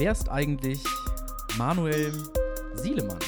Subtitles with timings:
[0.00, 0.84] Wer ist eigentlich
[1.56, 2.12] Manuel
[2.74, 3.18] Sielemann?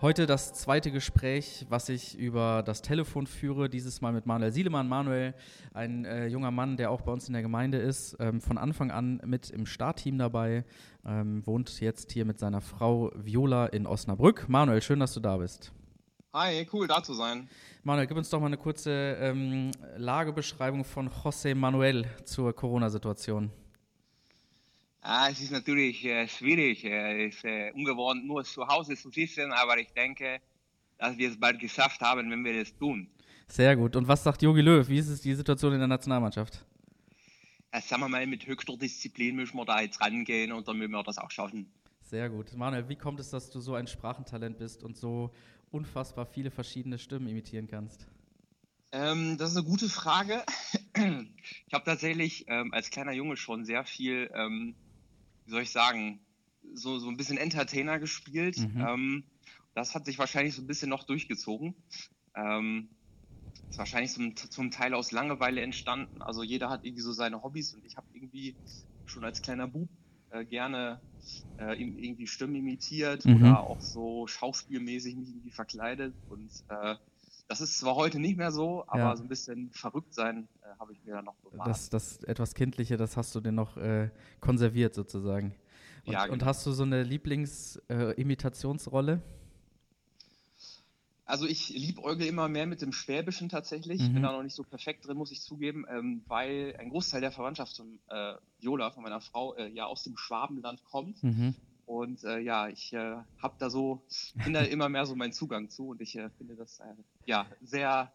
[0.00, 4.88] Heute das zweite Gespräch, was ich über das Telefon führe, dieses Mal mit Manuel Sielemann.
[4.88, 5.34] Manuel,
[5.74, 8.90] ein äh, junger Mann, der auch bei uns in der Gemeinde ist, ähm, von Anfang
[8.90, 10.64] an mit im Startteam dabei,
[11.04, 14.48] ähm, wohnt jetzt hier mit seiner Frau Viola in Osnabrück.
[14.48, 15.70] Manuel, schön, dass du da bist.
[16.32, 17.48] Hi, cool da zu sein.
[17.82, 23.50] Manuel, gib uns doch mal eine kurze ähm, Lagebeschreibung von José Manuel zur Corona-Situation.
[25.00, 26.84] Ah, es ist natürlich äh, schwierig.
[26.84, 30.40] Es ist äh, ungewohnt, nur zu Hause zu sitzen, aber ich denke,
[30.98, 33.08] dass wir es bald geschafft haben, wenn wir das tun.
[33.48, 33.96] Sehr gut.
[33.96, 34.88] Und was sagt Jogi Löw?
[34.88, 36.64] Wie ist es die Situation in der Nationalmannschaft?
[37.74, 40.92] Ja, sagen wir mal, mit höchster Disziplin müssen wir da jetzt rangehen und dann müssen
[40.92, 41.72] wir das auch schaffen.
[42.02, 42.52] Sehr gut.
[42.56, 45.32] Manuel, wie kommt es, dass du so ein Sprachentalent bist und so
[45.70, 48.06] unfassbar viele verschiedene Stimmen imitieren kannst?
[48.92, 50.44] Ähm, das ist eine gute Frage.
[51.66, 54.74] Ich habe tatsächlich ähm, als kleiner Junge schon sehr viel ähm,
[55.50, 56.20] wie soll ich sagen,
[56.74, 58.58] so, so ein bisschen Entertainer gespielt.
[58.58, 58.80] Mhm.
[58.80, 59.24] Ähm,
[59.74, 61.74] das hat sich wahrscheinlich so ein bisschen noch durchgezogen.
[62.36, 62.90] Ähm,
[63.68, 66.22] ist wahrscheinlich zum, zum Teil aus Langeweile entstanden.
[66.22, 68.56] Also jeder hat irgendwie so seine Hobbys und ich habe irgendwie
[69.04, 69.88] schon als kleiner Bub
[70.30, 71.00] äh, gerne
[71.58, 73.36] äh, irgendwie Stimmen imitiert mhm.
[73.36, 76.14] oder auch so schauspielmäßig mich irgendwie verkleidet.
[76.28, 76.96] Und äh,
[77.48, 79.16] das ist zwar heute nicht mehr so, aber ja.
[79.16, 81.68] so ein bisschen verrückt sein äh, habe ich mir dann noch bewahrt.
[81.68, 85.54] Das, das etwas Kindliche, das hast du dir noch äh, konserviert sozusagen.
[86.06, 86.34] Und, ja, genau.
[86.34, 89.14] und hast du so eine Lieblingsimitationsrolle?
[89.14, 89.39] Äh,
[91.30, 94.00] also ich liebäugle immer mehr mit dem Schwäbischen tatsächlich.
[94.00, 94.06] Mhm.
[94.06, 97.20] Ich bin da noch nicht so perfekt drin, muss ich zugeben, ähm, weil ein Großteil
[97.20, 101.22] der Verwandtschaft von äh, Viola, von meiner Frau, äh, ja aus dem Schwabenland kommt.
[101.22, 101.54] Mhm.
[101.86, 104.02] Und äh, ja, ich äh, habe da so,
[104.42, 106.84] finde immer mehr so meinen Zugang zu und ich äh, finde das äh,
[107.26, 108.12] ja sehr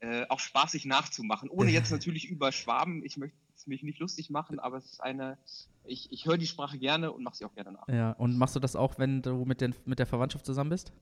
[0.00, 1.48] äh, auch spaßig nachzumachen.
[1.48, 5.00] Ohne jetzt natürlich über Schwaben, ich möchte es mich nicht lustig machen, aber es ist
[5.00, 5.38] eine,
[5.84, 7.88] ich, ich höre die Sprache gerne und mache sie auch gerne nach.
[7.88, 10.92] Ja, und machst du das auch, wenn du mit, den, mit der Verwandtschaft zusammen bist?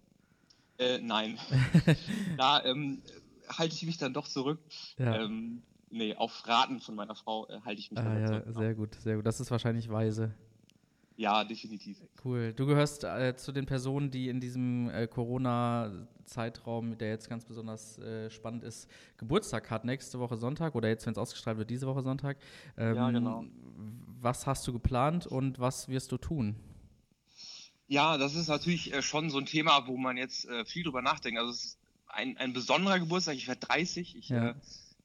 [0.83, 1.39] Äh, nein.
[2.37, 3.03] da ähm,
[3.49, 4.61] halte ich mich dann doch zurück.
[4.99, 5.23] Ja.
[5.23, 8.45] Ähm, nee, auf Raten von meiner Frau äh, halte ich mich ah, ja, zurück.
[8.49, 9.27] Sehr gut, sehr gut.
[9.27, 10.35] Das ist wahrscheinlich weise.
[11.17, 11.99] Ja, definitiv.
[12.25, 12.53] Cool.
[12.55, 17.99] Du gehörst äh, zu den Personen, die in diesem äh, Corona-Zeitraum, der jetzt ganz besonders
[17.99, 18.89] äh, spannend ist,
[19.19, 22.39] Geburtstag hat nächste Woche Sonntag oder jetzt, wenn es ausgestrahlt wird, diese Woche Sonntag.
[22.77, 23.45] Ähm, ja, genau.
[24.21, 26.57] Was hast du geplant und was wirst du tun?
[27.93, 31.03] Ja, das ist natürlich äh, schon so ein Thema, wo man jetzt äh, viel drüber
[31.03, 31.39] nachdenkt.
[31.39, 33.35] Also es ist ein, ein besonderer Geburtstag.
[33.37, 34.17] Ich werde 30.
[34.17, 34.49] Ich ja.
[34.49, 34.55] Äh,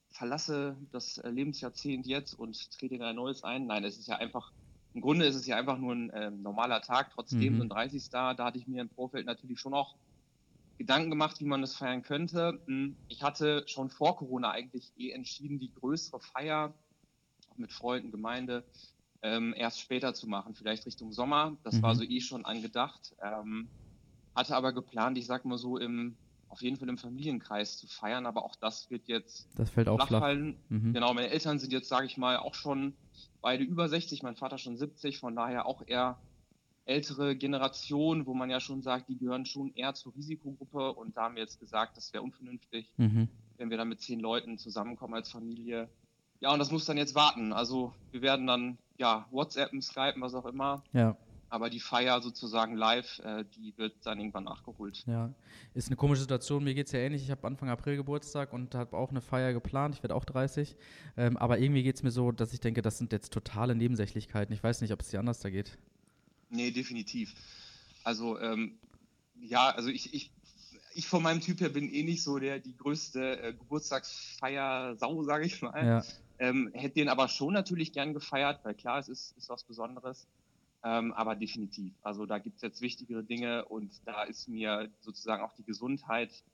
[0.08, 3.66] verlasse das Lebensjahrzehnt jetzt und trete in ein neues ein.
[3.66, 4.52] Nein, es ist ja einfach
[4.94, 7.56] im Grunde ist es ja einfach nur ein äh, normaler Tag, trotzdem mhm.
[7.58, 8.08] so ein 30.
[8.08, 9.94] Da, da hatte ich mir im Vorfeld natürlich schon auch
[10.78, 12.58] Gedanken gemacht, wie man das feiern könnte.
[12.64, 16.72] Hm, ich hatte schon vor Corona eigentlich eh entschieden, die größere Feier
[17.58, 18.64] mit Freunden, Gemeinde
[19.22, 21.56] ähm, erst später zu machen, vielleicht Richtung Sommer.
[21.64, 21.82] Das mhm.
[21.82, 23.14] war so eh schon angedacht.
[23.22, 23.68] Ähm,
[24.34, 26.16] hatte aber geplant, ich sag mal so, im,
[26.48, 30.06] auf jeden Fall im Familienkreis zu feiern, aber auch das wird jetzt das fällt auch
[30.06, 30.34] flach.
[30.68, 30.92] Mhm.
[30.92, 32.94] Genau, meine Eltern sind jetzt, sage ich mal, auch schon
[33.40, 36.18] beide über 60, mein Vater schon 70, von daher auch eher
[36.84, 41.24] ältere Generation, wo man ja schon sagt, die gehören schon eher zur Risikogruppe und da
[41.24, 43.28] haben wir jetzt gesagt, das wäre unvernünftig, mhm.
[43.58, 45.88] wenn wir dann mit zehn Leuten zusammenkommen als Familie.
[46.40, 47.52] Ja, und das muss dann jetzt warten.
[47.52, 50.84] Also wir werden dann ja WhatsAppen, Skypen, was auch immer.
[50.92, 51.16] Ja.
[51.50, 55.02] Aber die Feier sozusagen live, äh, die wird dann irgendwann nachgeholt.
[55.06, 55.32] Ja,
[55.72, 56.62] ist eine komische Situation.
[56.62, 57.22] Mir geht es ja ähnlich.
[57.22, 59.94] Ich habe Anfang April Geburtstag und habe auch eine Feier geplant.
[59.94, 60.76] Ich werde auch 30.
[61.16, 64.54] Ähm, aber irgendwie geht es mir so, dass ich denke, das sind jetzt totale Nebensächlichkeiten.
[64.54, 65.78] Ich weiß nicht, ob es dir anders da geht.
[66.50, 67.34] Nee, definitiv.
[68.04, 68.78] Also, ähm,
[69.40, 70.30] ja, also ich, ich,
[70.94, 75.46] ich von meinem Typ her bin eh nicht so der die größte äh, Geburtstagsfeier-Sau, sage
[75.46, 75.86] ich mal.
[75.86, 76.04] Ja.
[76.38, 80.28] Ähm, hätte den aber schon natürlich gern gefeiert, weil klar, es ist, ist was Besonderes.
[80.84, 81.92] Ähm, aber definitiv.
[82.02, 86.44] Also da gibt es jetzt wichtigere Dinge und da ist mir sozusagen auch die Gesundheit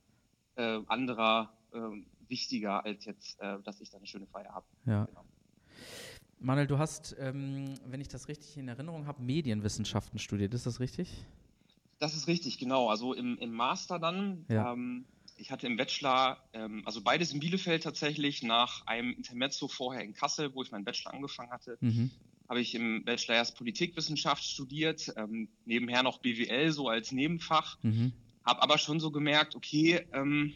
[0.57, 1.79] äh, anderer äh,
[2.29, 4.67] wichtiger, als jetzt, äh, dass ich da eine schöne Feier habe.
[4.87, 5.05] Ja.
[5.05, 5.25] Genau.
[6.41, 10.55] Manuel, du hast, ähm, wenn ich das richtig in Erinnerung habe, Medienwissenschaften studiert.
[10.55, 11.25] Ist das richtig?
[11.99, 12.89] Das ist richtig, genau.
[12.89, 14.45] Also im, im Master dann.
[14.49, 14.73] Ja.
[14.73, 15.05] Ähm,
[15.37, 20.15] ich hatte im Bachelor, ähm, also beides in Bielefeld tatsächlich, nach einem Intermezzo vorher in
[20.15, 22.11] Kassel, wo ich meinen Bachelor angefangen hatte, mhm
[22.49, 28.13] habe ich im Bachelor erst Politikwissenschaft studiert, ähm, nebenher noch BWL so als Nebenfach, mhm.
[28.45, 30.55] habe aber schon so gemerkt, okay, ähm,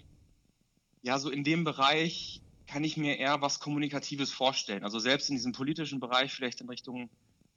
[1.03, 4.85] ja, so in dem Bereich kann ich mir eher was Kommunikatives vorstellen.
[4.85, 7.09] Also selbst in diesem politischen Bereich, vielleicht in Richtung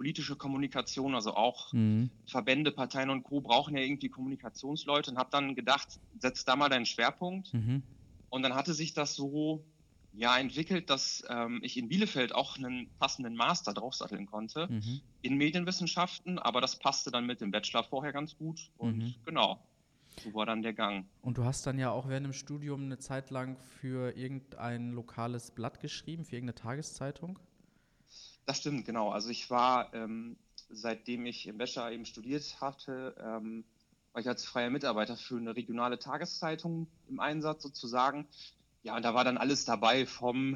[0.02, 2.10] politische Kommunikation, also auch mhm.
[2.26, 3.40] Verbände, Parteien und Co.
[3.40, 7.54] brauchen ja irgendwie Kommunikationsleute und habe dann gedacht, setz da mal deinen Schwerpunkt.
[7.54, 7.84] Mhm.
[8.32, 9.64] Und dann hatte sich das so
[10.14, 15.02] ja entwickelt, dass ähm, ich in Bielefeld auch einen passenden Master draufsatteln konnte mhm.
[15.22, 19.16] in Medienwissenschaften, aber das passte dann mit dem Bachelor vorher ganz gut und mhm.
[19.24, 19.60] genau,
[20.24, 21.06] so war dann der Gang.
[21.22, 25.52] Und du hast dann ja auch während dem Studium eine Zeit lang für irgendein lokales
[25.52, 27.38] Blatt geschrieben, für irgendeine Tageszeitung?
[28.52, 29.12] Das stimmt, genau.
[29.12, 30.36] Also ich war, ähm,
[30.68, 33.64] seitdem ich im Bachelor eben studiert hatte, ähm,
[34.12, 38.28] war ich als freier Mitarbeiter für eine regionale Tageszeitung im Einsatz sozusagen.
[38.84, 40.56] Ja, und da war dann alles dabei vom,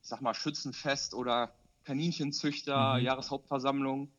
[0.00, 1.54] ich sag mal, Schützenfest oder
[1.84, 3.04] Kaninchenzüchter, mhm.
[3.04, 4.10] Jahreshauptversammlung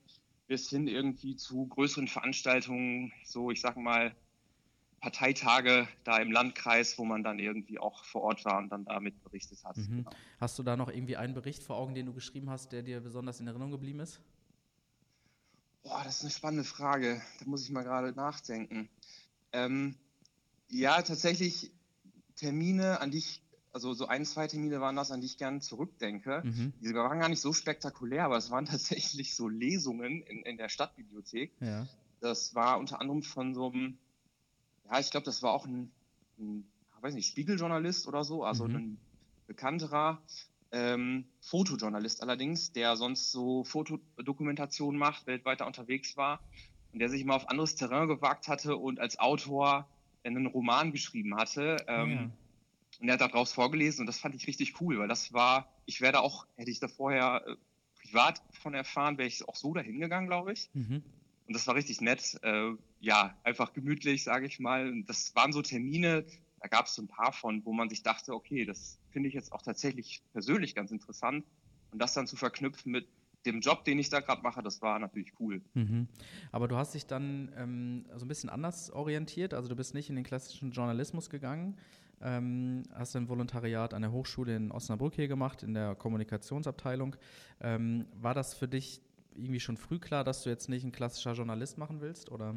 [0.45, 4.15] bis hin irgendwie zu größeren Veranstaltungen, so ich sag mal
[4.99, 9.23] Parteitage da im Landkreis, wo man dann irgendwie auch vor Ort war und dann damit
[9.23, 9.77] berichtet hat.
[9.77, 9.97] Mhm.
[9.97, 10.11] Genau.
[10.39, 13.01] Hast du da noch irgendwie einen Bericht vor Augen, den du geschrieben hast, der dir
[13.01, 14.19] besonders in Erinnerung geblieben ist?
[15.83, 17.21] Boah, das ist eine spannende Frage.
[17.39, 18.89] Da muss ich mal gerade nachdenken.
[19.53, 19.95] Ähm,
[20.69, 21.71] ja, tatsächlich
[22.35, 23.41] Termine, an die ich
[23.75, 26.43] also so ein, zwei Termine waren das, an die ich gerne zurückdenke.
[26.45, 26.71] Mhm.
[26.79, 30.69] Die waren gar nicht so spektakulär, aber es waren tatsächlich so Lesungen in, in der
[30.69, 31.51] Stadtbibliothek.
[31.59, 31.85] Ja.
[32.21, 33.97] Das war unter anderem von so einem,
[34.89, 35.91] ja, ich glaube, das war auch ein,
[36.37, 36.65] ein
[37.01, 38.75] weiß nicht, Spiegeljournalist oder so, also mhm.
[38.75, 38.97] ein
[39.47, 40.21] bekannterer
[40.71, 46.39] ähm, Fotojournalist allerdings, der sonst so Fotodokumentationen macht, weltweit da unterwegs war
[46.91, 49.87] und der sich mal auf anderes Terrain gewagt hatte und als Autor
[50.23, 51.77] einen Roman geschrieben hatte.
[51.87, 52.29] Ähm, ja
[52.99, 56.01] und er hat daraus vorgelesen und das fand ich richtig cool, weil das war, ich
[56.01, 57.55] werde auch, hätte ich da vorher äh,
[58.01, 60.69] privat von erfahren, wäre ich auch so dahin gegangen, glaube ich.
[60.73, 61.03] Mhm.
[61.47, 62.39] Und das war richtig nett.
[62.41, 62.71] Äh,
[63.05, 64.89] ja, einfach gemütlich, sage ich mal.
[64.89, 66.25] Und das waren so Termine,
[66.59, 69.35] da gab es so ein paar von, wo man sich dachte, okay, das finde ich
[69.35, 71.45] jetzt auch tatsächlich persönlich ganz interessant.
[71.91, 73.07] Und das dann zu verknüpfen mit
[73.45, 75.61] dem Job, den ich da gerade mache, das war natürlich cool.
[75.75, 76.07] Mhm.
[76.51, 79.53] Aber du hast dich dann ähm, so ein bisschen anders orientiert.
[79.53, 81.77] Also du bist nicht in den klassischen Journalismus gegangen,
[82.21, 87.15] ähm, hast ein Volontariat an der Hochschule in Osnabrück hier gemacht, in der Kommunikationsabteilung.
[87.61, 88.99] Ähm, war das für dich
[89.35, 92.55] irgendwie schon früh klar, dass du jetzt nicht ein klassischer Journalist machen willst, oder?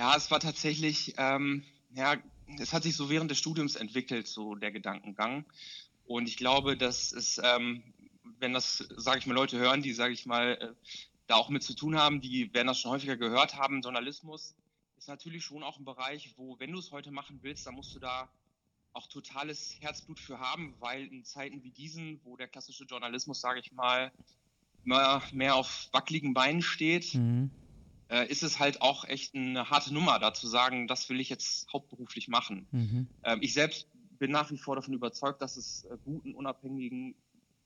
[0.00, 1.62] Ja, es war tatsächlich, ähm,
[1.94, 2.16] ja,
[2.58, 5.44] es hat sich so während des Studiums entwickelt, so der Gedankengang.
[6.06, 7.82] Und ich glaube, dass es, ähm,
[8.38, 10.72] wenn das, sage ich mal, Leute hören, die, sage ich mal, äh,
[11.26, 14.54] da auch mit zu tun haben, die werden das schon häufiger gehört haben, Journalismus
[14.96, 17.94] ist natürlich schon auch ein Bereich, wo, wenn du es heute machen willst, dann musst
[17.94, 18.30] du da
[18.94, 23.60] auch totales Herzblut für haben, weil in Zeiten wie diesen, wo der klassische Journalismus, sage
[23.60, 24.12] ich mal,
[24.82, 27.50] mehr auf wackeligen Beinen steht, mhm.
[28.10, 31.28] Äh, ist es halt auch echt eine harte Nummer, da zu sagen, das will ich
[31.28, 32.66] jetzt hauptberuflich machen.
[32.72, 33.06] Mhm.
[33.22, 33.86] Ähm, ich selbst
[34.18, 37.14] bin nach wie vor davon überzeugt, dass es äh, guten, unabhängigen,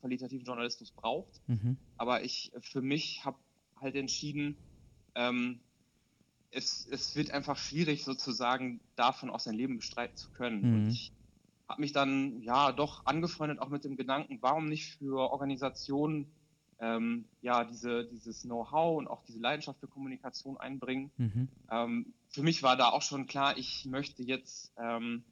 [0.01, 1.41] qualitativen Journalismus braucht.
[1.47, 1.79] Mhm.
[1.97, 3.39] Aber ich äh, für mich habe
[3.81, 4.57] halt entschieden,
[5.15, 5.61] ähm,
[6.51, 10.61] es, es wird einfach schwierig, sozusagen davon auch sein Leben bestreiten zu können.
[10.61, 10.75] Mhm.
[10.75, 11.13] Und ich
[11.69, 16.31] habe mich dann ja doch angefreundet auch mit dem Gedanken, warum nicht für Organisationen
[16.81, 21.11] ähm, ja diese, dieses Know-how und auch diese Leidenschaft für Kommunikation einbringen.
[21.17, 21.49] Mhm.
[21.71, 25.25] Ähm, für mich war da auch schon klar, ich möchte jetzt, ähm,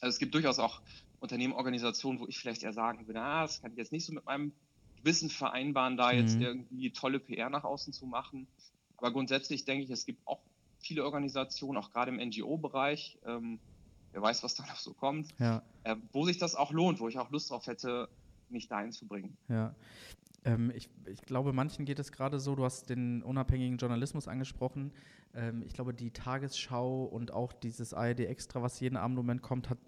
[0.00, 0.80] also es gibt durchaus auch
[1.20, 4.12] Unternehmen, Organisationen, wo ich vielleicht eher sagen würde, ah, das kann ich jetzt nicht so
[4.12, 4.52] mit meinem
[5.02, 6.42] Wissen vereinbaren, da jetzt mhm.
[6.42, 8.46] irgendwie tolle PR nach außen zu machen.
[8.96, 10.40] Aber grundsätzlich denke ich, es gibt auch
[10.78, 13.58] viele Organisationen, auch gerade im NGO-Bereich, ähm,
[14.12, 15.62] wer weiß, was da noch so kommt, ja.
[15.84, 18.08] äh, wo sich das auch lohnt, wo ich auch Lust drauf hätte,
[18.48, 19.36] mich dahin zu bringen.
[19.48, 19.74] Ja.
[20.44, 24.92] Ähm, ich, ich, glaube, manchen geht es gerade so, du hast den unabhängigen Journalismus angesprochen.
[25.34, 29.68] Ähm, ich glaube, die Tagesschau und auch dieses ARD Extra, was jeden Abend Moment kommt,
[29.68, 29.78] hat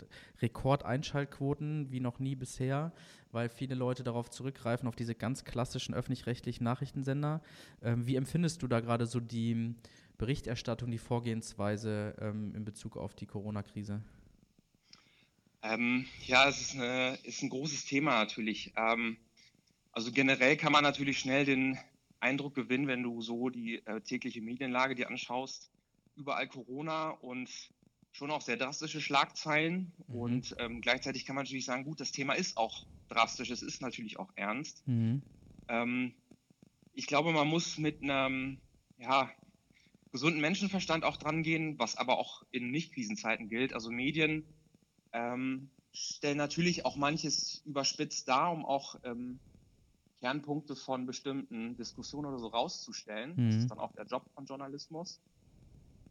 [0.40, 2.92] Rekordeinschaltquoten wie noch nie bisher,
[3.30, 7.40] weil viele Leute darauf zurückgreifen, auf diese ganz klassischen öffentlich-rechtlichen Nachrichtensender.
[7.82, 9.74] Ähm, wie empfindest du da gerade so die
[10.18, 14.02] Berichterstattung, die Vorgehensweise ähm, in Bezug auf die Corona-Krise?
[15.62, 18.72] Ähm, ja, es ist, eine, ist, ein großes Thema natürlich.
[18.76, 19.16] Ähm,
[19.92, 21.78] also generell kann man natürlich schnell den
[22.20, 25.70] Eindruck gewinnen, wenn du so die äh, tägliche Medienlage dir anschaust,
[26.16, 27.50] überall Corona und
[28.12, 29.92] schon auch sehr drastische Schlagzeilen.
[30.08, 30.14] Mhm.
[30.14, 33.82] Und ähm, gleichzeitig kann man natürlich sagen, gut, das Thema ist auch drastisch, es ist
[33.82, 34.86] natürlich auch ernst.
[34.86, 35.22] Mhm.
[35.68, 36.14] Ähm,
[36.94, 38.58] ich glaube, man muss mit einem,
[38.98, 39.30] ja,
[40.10, 43.72] gesunden Menschenverstand auch dran gehen, was aber auch in Nicht-Krisenzeiten gilt.
[43.72, 44.44] Also Medien
[45.12, 49.40] ähm, stellen natürlich auch manches überspitzt dar, um auch ähm,
[50.22, 53.34] Kernpunkte von bestimmten Diskussionen oder so rauszustellen.
[53.36, 53.46] Mhm.
[53.46, 55.20] Das ist dann auch der Job von Journalismus.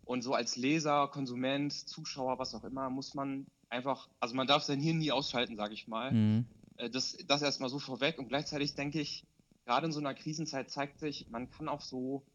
[0.04, 4.64] Und so als Leser, Konsument, Zuschauer, was auch immer, muss man einfach, also man darf
[4.64, 6.12] sein Hirn nie ausschalten, sage ich mal.
[6.12, 6.46] Mhm.
[6.76, 8.20] Äh, das, das erstmal so vorweg.
[8.20, 9.24] Und gleichzeitig denke ich,
[9.66, 12.28] gerade in so einer Krisenzeit zeigt sich, man kann auch so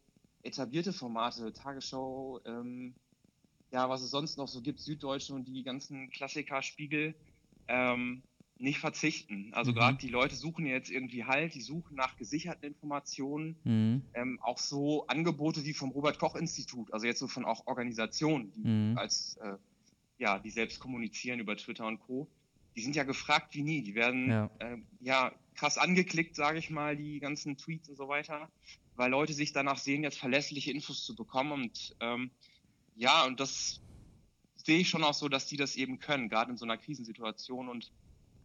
[0.42, 2.94] etablierte Formate, Tagesschau, ähm,
[3.70, 7.14] ja, was es sonst noch so gibt, Süddeutsche und die ganzen Klassiker, Spiegel,
[7.68, 8.22] ähm,
[8.58, 9.52] nicht verzichten.
[9.52, 9.76] Also mhm.
[9.76, 14.02] gerade die Leute suchen jetzt irgendwie Halt, die suchen nach gesicherten Informationen, mhm.
[14.14, 18.52] ähm, auch so Angebote wie vom Robert Koch Institut, also jetzt so von auch Organisationen,
[18.52, 18.98] die mhm.
[18.98, 19.56] als äh,
[20.18, 22.26] ja, die selbst kommunizieren über Twitter und Co.
[22.74, 23.82] Die sind ja gefragt wie nie.
[23.82, 28.08] Die werden ja, äh, ja krass angeklickt, sage ich mal, die ganzen Tweets und so
[28.08, 28.50] weiter,
[28.96, 32.30] weil Leute sich danach sehen, jetzt verlässliche Infos zu bekommen und ähm,
[32.94, 33.80] ja, und das
[34.56, 37.68] sehe ich schon auch so, dass die das eben können, gerade in so einer Krisensituation
[37.68, 37.92] und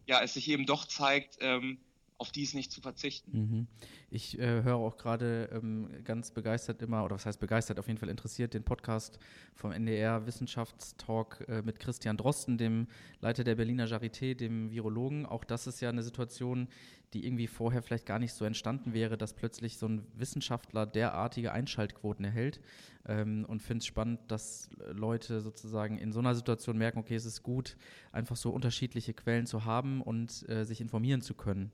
[0.06, 1.78] ja, es sich eben doch zeigt, ähm,
[2.22, 3.30] auf die ist nicht zu verzichten.
[3.32, 3.66] Mhm.
[4.10, 7.98] Ich äh, höre auch gerade ähm, ganz begeistert immer, oder was heißt begeistert, auf jeden
[7.98, 9.18] Fall interessiert, den Podcast
[9.56, 12.86] vom NDR Wissenschaftstalk äh, mit Christian Drosten, dem
[13.20, 15.26] Leiter der Berliner Charité, dem Virologen.
[15.26, 16.68] Auch das ist ja eine Situation,
[17.12, 21.50] die irgendwie vorher vielleicht gar nicht so entstanden wäre, dass plötzlich so ein Wissenschaftler derartige
[21.52, 22.60] Einschaltquoten erhält.
[23.04, 27.24] Ähm, und finde es spannend, dass Leute sozusagen in so einer Situation merken, okay, es
[27.24, 27.76] ist gut,
[28.12, 31.72] einfach so unterschiedliche Quellen zu haben und äh, sich informieren zu können.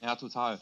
[0.00, 0.60] Ja, total.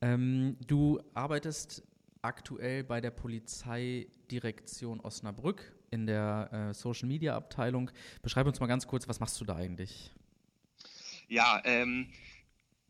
[0.00, 1.82] Ähm, du arbeitest
[2.22, 7.90] aktuell bei der Polizeidirektion Osnabrück in der äh, Social Media Abteilung.
[8.22, 10.10] Beschreib uns mal ganz kurz, was machst du da eigentlich?
[11.28, 12.10] Ja, ähm,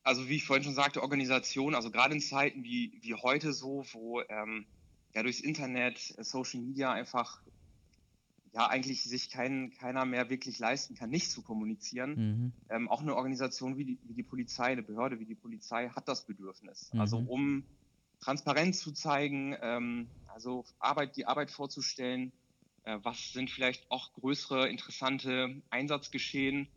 [0.02, 3.84] also wie ich vorhin schon sagte, Organisation, also gerade in Zeiten wie, wie heute so,
[3.92, 4.66] wo ähm,
[5.14, 7.40] ja durchs Internet, Social Media einfach
[8.54, 12.14] ja eigentlich sich kein, keiner mehr wirklich leisten kann, nicht zu kommunizieren.
[12.14, 12.52] Mhm.
[12.70, 16.06] Ähm, auch eine Organisation wie die, wie die Polizei, eine Behörde wie die Polizei hat
[16.06, 16.92] das Bedürfnis.
[16.92, 17.00] Mhm.
[17.00, 17.64] Also um
[18.20, 22.32] Transparenz zu zeigen, ähm, also Arbeit, die Arbeit vorzustellen,
[22.84, 26.68] äh, was sind vielleicht auch größere, interessante Einsatzgeschehen,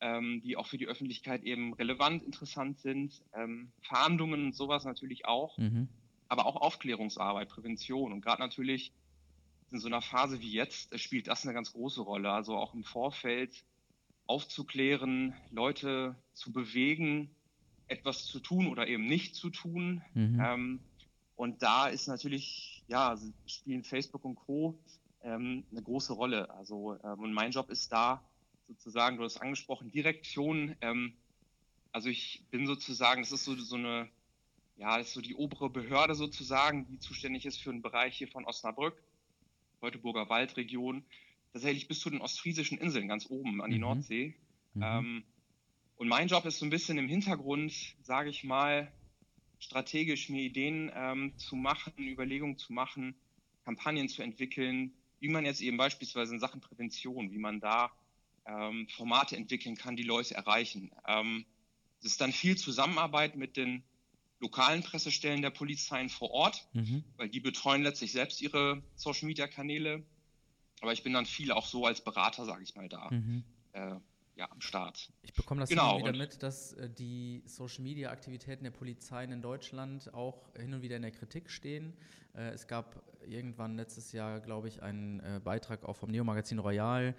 [0.00, 5.24] ähm, die auch für die Öffentlichkeit eben relevant, interessant sind, ähm, Fahndungen und sowas natürlich
[5.24, 5.88] auch, mhm.
[6.28, 8.92] aber auch Aufklärungsarbeit, Prävention und gerade natürlich
[9.70, 12.30] in so einer Phase wie jetzt äh, spielt das eine ganz große Rolle.
[12.30, 13.64] Also auch im Vorfeld
[14.26, 17.30] aufzuklären, Leute zu bewegen,
[17.88, 20.02] etwas zu tun oder eben nicht zu tun.
[20.14, 20.40] Mhm.
[20.40, 20.80] Ähm,
[21.36, 24.78] und da ist natürlich, ja, spielen Facebook und Co.
[25.22, 26.50] Ähm, eine große Rolle.
[26.50, 28.22] Also, ähm, und mein Job ist da
[28.66, 30.76] sozusagen, du hast angesprochen, Direktion.
[30.80, 31.14] Ähm,
[31.92, 34.08] also ich bin sozusagen, das ist so, so eine,
[34.76, 38.28] ja, das ist so die obere Behörde sozusagen, die zuständig ist für einen Bereich hier
[38.28, 39.00] von Osnabrück.
[39.86, 41.04] Teutoburger Waldregion,
[41.52, 43.82] tatsächlich bis zu den ostfriesischen Inseln ganz oben an die mhm.
[43.82, 44.34] Nordsee.
[44.74, 44.82] Mhm.
[44.82, 45.24] Ähm,
[45.96, 48.92] und mein Job ist so ein bisschen im Hintergrund, sage ich mal,
[49.60, 53.14] strategisch mir Ideen ähm, zu machen, Überlegungen zu machen,
[53.64, 57.92] Kampagnen zu entwickeln, wie man jetzt eben beispielsweise in Sachen Prävention, wie man da
[58.44, 60.90] ähm, Formate entwickeln kann, die Leute erreichen.
[61.06, 61.46] Ähm,
[62.00, 63.84] es ist dann viel Zusammenarbeit mit den
[64.40, 67.04] lokalen Pressestellen der Polizeien vor Ort, mhm.
[67.16, 70.04] weil die betreuen letztlich selbst ihre Social-Media-Kanäle.
[70.80, 73.10] Aber ich bin dann viel auch so als Berater, sage ich mal, da.
[73.10, 73.44] Mhm.
[73.72, 73.96] Äh,
[74.36, 75.10] ja, am Start.
[75.22, 80.12] Ich bekomme das genau, immer wieder mit, dass äh, die Social-Media-Aktivitäten der Polizeien in Deutschland
[80.12, 81.94] auch hin und wieder in der Kritik stehen.
[82.34, 87.14] Äh, es gab irgendwann letztes Jahr, glaube ich, einen äh, Beitrag auch vom Neo-Magazin Royal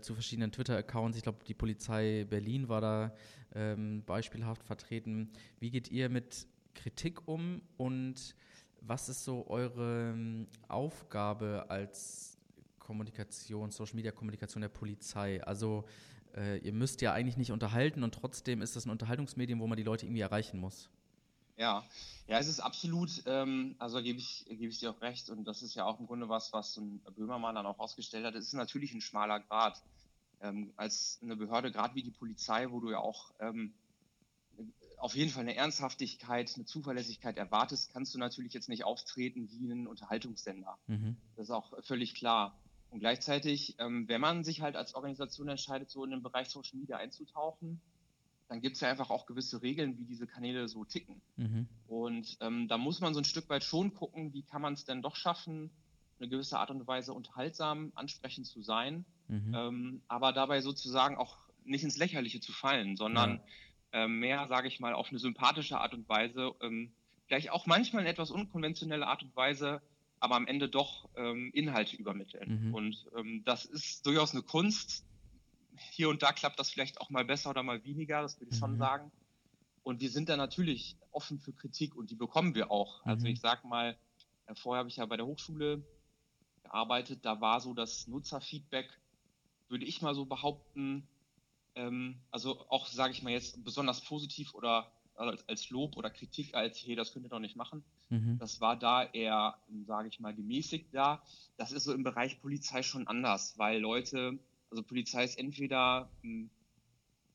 [0.00, 1.18] zu verschiedenen Twitter-Accounts.
[1.18, 3.14] Ich glaube, die Polizei Berlin war da
[3.54, 5.30] ähm, beispielhaft vertreten.
[5.60, 8.34] Wie geht ihr mit Kritik um und
[8.80, 12.36] was ist so eure ähm, Aufgabe als
[12.78, 15.42] Kommunikation, Social Media Kommunikation der Polizei?
[15.44, 15.84] Also
[16.36, 19.76] äh, ihr müsst ja eigentlich nicht unterhalten und trotzdem ist das ein Unterhaltungsmedium, wo man
[19.76, 20.90] die Leute irgendwie erreichen muss.
[21.56, 21.84] Ja,
[22.26, 25.62] ja, es ist absolut, ähm, also gebe ich, gebe ich dir auch recht und das
[25.62, 28.34] ist ja auch im Grunde was, was ein Böhmermann dann auch ausgestellt hat.
[28.34, 29.82] Es ist natürlich ein schmaler Grad.
[30.40, 33.72] Ähm, als eine Behörde, gerade wie die Polizei, wo du ja auch ähm,
[35.02, 39.66] auf jeden Fall eine Ernsthaftigkeit, eine Zuverlässigkeit erwartest, kannst du natürlich jetzt nicht auftreten wie
[39.66, 40.78] ein Unterhaltungssender.
[40.86, 41.16] Mhm.
[41.34, 42.56] Das ist auch völlig klar.
[42.88, 46.78] Und gleichzeitig, ähm, wenn man sich halt als Organisation entscheidet, so in den Bereich Social
[46.78, 47.80] Media einzutauchen,
[48.48, 51.20] dann gibt es ja einfach auch gewisse Regeln, wie diese Kanäle so ticken.
[51.36, 51.66] Mhm.
[51.88, 54.84] Und ähm, da muss man so ein Stück weit schon gucken, wie kann man es
[54.84, 55.70] denn doch schaffen,
[56.20, 59.52] eine gewisse Art und Weise unterhaltsam, ansprechend zu sein, mhm.
[59.52, 63.42] ähm, aber dabei sozusagen auch nicht ins Lächerliche zu fallen, sondern ja
[63.92, 66.92] mehr, sage ich mal, auf eine sympathische Art und Weise, ähm,
[67.26, 69.82] vielleicht auch manchmal in etwas unkonventionelle Art und Weise,
[70.20, 72.68] aber am Ende doch ähm, Inhalte übermitteln.
[72.68, 72.74] Mhm.
[72.74, 75.04] Und ähm, das ist durchaus eine Kunst.
[75.90, 78.56] Hier und da klappt das vielleicht auch mal besser oder mal weniger, das würde ich
[78.56, 78.60] mhm.
[78.60, 79.12] schon sagen.
[79.82, 83.04] Und wir sind da natürlich offen für Kritik und die bekommen wir auch.
[83.04, 83.32] Also mhm.
[83.32, 83.96] Ich sage mal,
[84.46, 85.82] äh, vorher habe ich ja bei der Hochschule
[86.62, 88.88] gearbeitet, da war so das Nutzerfeedback,
[89.68, 91.08] würde ich mal so behaupten,
[91.74, 96.78] ähm, also auch, sage ich mal jetzt, besonders positiv oder als, Lob oder Kritik als,
[96.84, 97.84] hey, das könnt ihr doch nicht machen.
[98.08, 98.38] Mhm.
[98.38, 101.22] Das war da eher, sage ich mal, gemäßigt da.
[101.56, 104.38] Das ist so im Bereich Polizei schon anders, weil Leute,
[104.70, 106.50] also Polizei ist entweder, hm,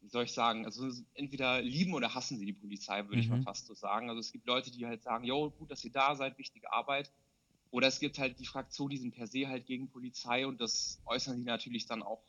[0.02, 3.22] wie soll ich sagen, also entweder lieben oder hassen sie die Polizei, würde mhm.
[3.22, 3.44] ich mal mhm.
[3.44, 4.10] fast so sagen.
[4.10, 7.12] Also es gibt Leute, die halt sagen, jo, gut, dass ihr da seid, wichtige Arbeit.
[7.70, 11.02] Oder es gibt halt die Fraktion, die sind per se halt gegen Polizei und das
[11.06, 12.22] äußern sie natürlich dann auch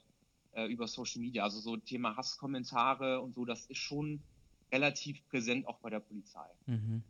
[0.58, 1.44] äh, über Social Media.
[1.44, 4.20] Also so Thema Hasskommentare und so, das ist schon
[4.72, 6.48] relativ präsent auch bei der Polizei.
[6.66, 7.02] Mhm.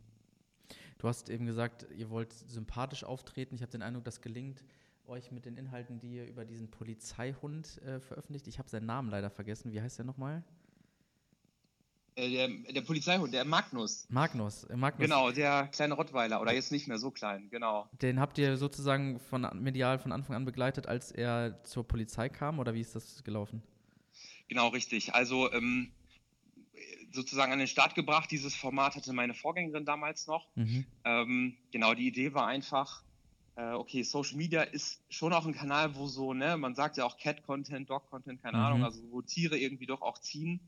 [0.99, 3.55] Du hast eben gesagt, ihr wollt sympathisch auftreten.
[3.55, 4.63] Ich habe den Eindruck, das gelingt
[5.07, 8.47] euch mit den Inhalten, die ihr über diesen Polizeihund äh, veröffentlicht.
[8.47, 9.71] Ich habe seinen Namen leider vergessen.
[9.71, 10.43] Wie heißt der nochmal?
[12.19, 14.05] Äh, der, der, Polizeihund, der Magnus.
[14.09, 15.01] Magnus, äh, Magnus.
[15.01, 17.89] Genau, der kleine Rottweiler oder jetzt nicht mehr so klein, genau.
[18.01, 22.59] Den habt ihr sozusagen von medial von Anfang an begleitet, als er zur Polizei kam
[22.59, 23.63] oder wie ist das gelaufen?
[24.49, 25.13] Genau, richtig.
[25.13, 25.91] Also ähm,
[27.11, 28.29] sozusagen an den Start gebracht.
[28.31, 30.47] Dieses Format hatte meine Vorgängerin damals noch.
[30.55, 30.85] Mhm.
[31.05, 33.03] Ähm, genau, die Idee war einfach,
[33.55, 37.05] äh, okay, Social Media ist schon auch ein Kanal, wo so, ne, man sagt ja
[37.05, 38.63] auch Cat-Content, Dog-Content, keine mhm.
[38.63, 40.59] Ahnung, also wo Tiere irgendwie doch auch ziehen.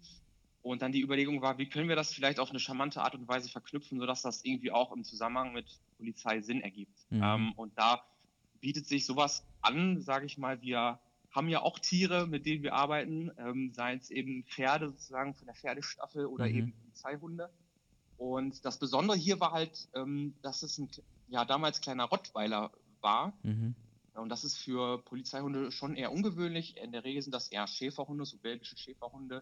[0.64, 3.28] Und dann die Überlegung war, wie können wir das vielleicht auf eine charmante Art und
[3.28, 5.66] Weise verknüpfen, sodass das irgendwie auch im Zusammenhang mit
[5.98, 6.96] Polizei Sinn ergibt.
[7.10, 7.24] Mhm.
[7.24, 8.04] Ähm, und da
[8.60, 11.00] bietet sich sowas an, sage ich mal, wir
[11.32, 15.48] haben ja auch Tiere, mit denen wir arbeiten, ähm, seien es eben Pferde sozusagen von
[15.48, 16.56] der Pferdestaffel oder mhm.
[16.56, 17.50] eben Polizeihunde.
[18.18, 20.90] Und das Besondere hier war halt, ähm, dass es ein
[21.30, 23.34] ja damals kleiner Rottweiler war.
[23.42, 23.74] Mhm.
[24.14, 26.78] Und das ist für Polizeihunde schon eher ungewöhnlich.
[26.78, 29.42] In der Regel sind das eher Schäferhunde, so belgische Schäferhunde,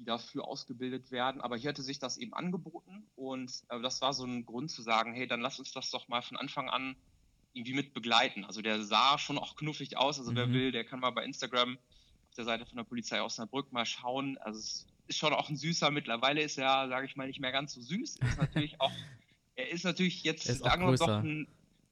[0.00, 1.40] die dafür ausgebildet werden.
[1.40, 4.82] Aber hier hatte sich das eben angeboten und äh, das war so ein Grund zu
[4.82, 6.96] sagen, hey, dann lass uns das doch mal von Anfang an
[7.52, 8.44] irgendwie mit begleiten.
[8.44, 10.18] Also der sah schon auch knuffig aus.
[10.18, 10.36] Also mhm.
[10.36, 13.84] wer will, der kann mal bei Instagram auf der Seite von der Polizei Osnabrück mal
[13.84, 14.38] schauen.
[14.38, 15.90] Also es ist schon auch ein süßer.
[15.90, 18.16] Mittlerweile ist er, sage ich mal, nicht mehr ganz so süß.
[18.16, 18.92] Ist natürlich auch,
[19.54, 21.46] er ist natürlich jetzt ist langsam doch ein,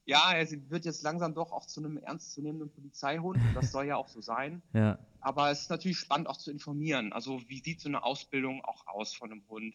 [0.09, 3.39] ja, er wird jetzt langsam doch auch zu einem ernstzunehmenden Polizeihund.
[3.55, 4.63] Das soll ja auch so sein.
[4.73, 4.99] Ja.
[5.21, 7.13] Aber es ist natürlich spannend auch zu informieren.
[7.13, 9.75] Also wie sieht so eine Ausbildung auch aus von einem Hund?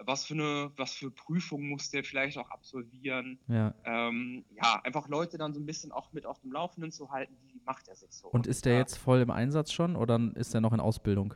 [0.00, 3.40] was für eine, was für Prüfungen muss der vielleicht auch absolvieren.
[3.48, 3.74] Ja.
[3.84, 7.34] Ähm, ja, einfach Leute dann so ein bisschen auch mit auf dem Laufenden zu halten,
[7.42, 8.28] wie macht er sich so.
[8.28, 11.34] Und ist der jetzt voll im Einsatz schon oder ist er noch in Ausbildung?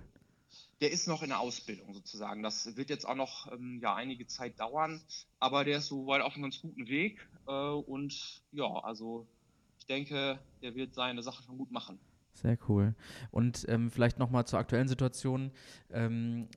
[0.82, 2.42] Der ist noch in der Ausbildung sozusagen.
[2.42, 5.00] Das wird jetzt auch noch ähm, ja, einige Zeit dauern,
[5.38, 7.24] aber der ist soweit auf einem ganz guten Weg.
[7.46, 9.28] Äh, und ja, also
[9.78, 12.00] ich denke, der wird seine Sache schon gut machen.
[12.34, 12.96] Sehr cool.
[13.30, 15.52] Und ähm, vielleicht nochmal zur aktuellen Situation.
[15.92, 16.48] Ähm,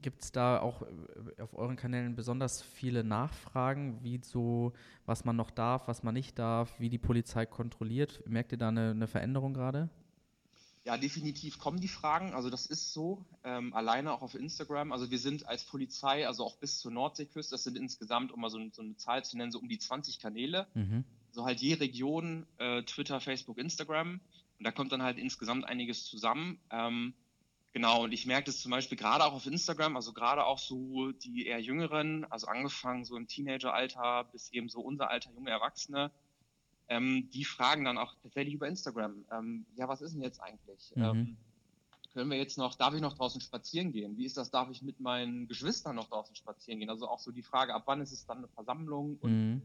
[0.00, 4.72] Gibt es da auch äh, auf euren Kanälen besonders viele Nachfragen, wie so,
[5.06, 8.24] was man noch darf, was man nicht darf, wie die Polizei kontrolliert?
[8.26, 9.88] Merkt ihr da eine, eine Veränderung gerade?
[10.84, 12.34] Ja, definitiv kommen die Fragen.
[12.34, 14.90] Also das ist so, ähm, alleine auch auf Instagram.
[14.90, 18.50] Also wir sind als Polizei, also auch bis zur Nordseeküste, das sind insgesamt, um mal
[18.50, 20.66] so, so eine Zahl zu nennen, so um die 20 Kanäle.
[20.74, 21.04] Mhm.
[21.30, 24.20] So halt je Region, äh, Twitter, Facebook, Instagram.
[24.58, 26.58] Und da kommt dann halt insgesamt einiges zusammen.
[26.70, 27.14] Ähm,
[27.72, 31.12] Genau, und ich merke das zum Beispiel gerade auch auf Instagram, also gerade auch so
[31.12, 36.10] die eher Jüngeren, also angefangen so im Teenageralter bis eben so unser Alter, junge Erwachsene,
[36.92, 40.92] ähm, die fragen dann auch tatsächlich über Instagram, ähm, ja, was ist denn jetzt eigentlich?
[40.94, 41.02] Mhm.
[41.02, 41.36] Ähm,
[42.12, 44.18] können wir jetzt noch, darf ich noch draußen spazieren gehen?
[44.18, 46.90] Wie ist das, darf ich mit meinen Geschwistern noch draußen spazieren gehen?
[46.90, 49.16] Also auch so die Frage, ab wann ist es dann eine Versammlung?
[49.22, 49.62] Und mhm.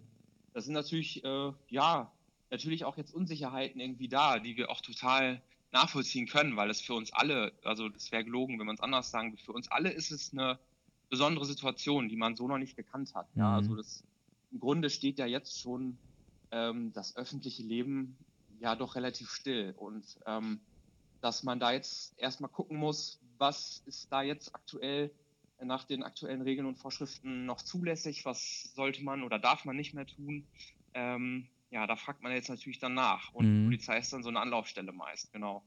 [0.54, 2.10] das sind natürlich, äh, ja,
[2.50, 5.42] natürlich auch jetzt Unsicherheiten irgendwie da, die wir auch total
[5.74, 9.12] nachvollziehen können, weil es für uns alle, also es wäre gelogen, wenn man es anders
[9.12, 10.58] sagen würde, für uns alle ist es eine
[11.10, 13.28] besondere Situation, die man so noch nicht gekannt hat.
[13.36, 13.78] Ja, also mhm.
[13.78, 14.06] das
[14.54, 15.98] im Grunde steht ja jetzt schon
[16.52, 18.18] ähm, das öffentliche Leben
[18.60, 20.60] ja doch relativ still und ähm,
[21.22, 25.12] dass man da jetzt erstmal gucken muss, was ist da jetzt aktuell
[25.64, 29.94] nach den aktuellen Regeln und Vorschriften noch zulässig, was sollte man oder darf man nicht
[29.94, 30.46] mehr tun.
[30.94, 33.34] Ähm, ja, da fragt man jetzt natürlich dann nach.
[33.34, 33.56] Und mhm.
[33.56, 35.64] die Polizei ist dann so eine Anlaufstelle meist, genau.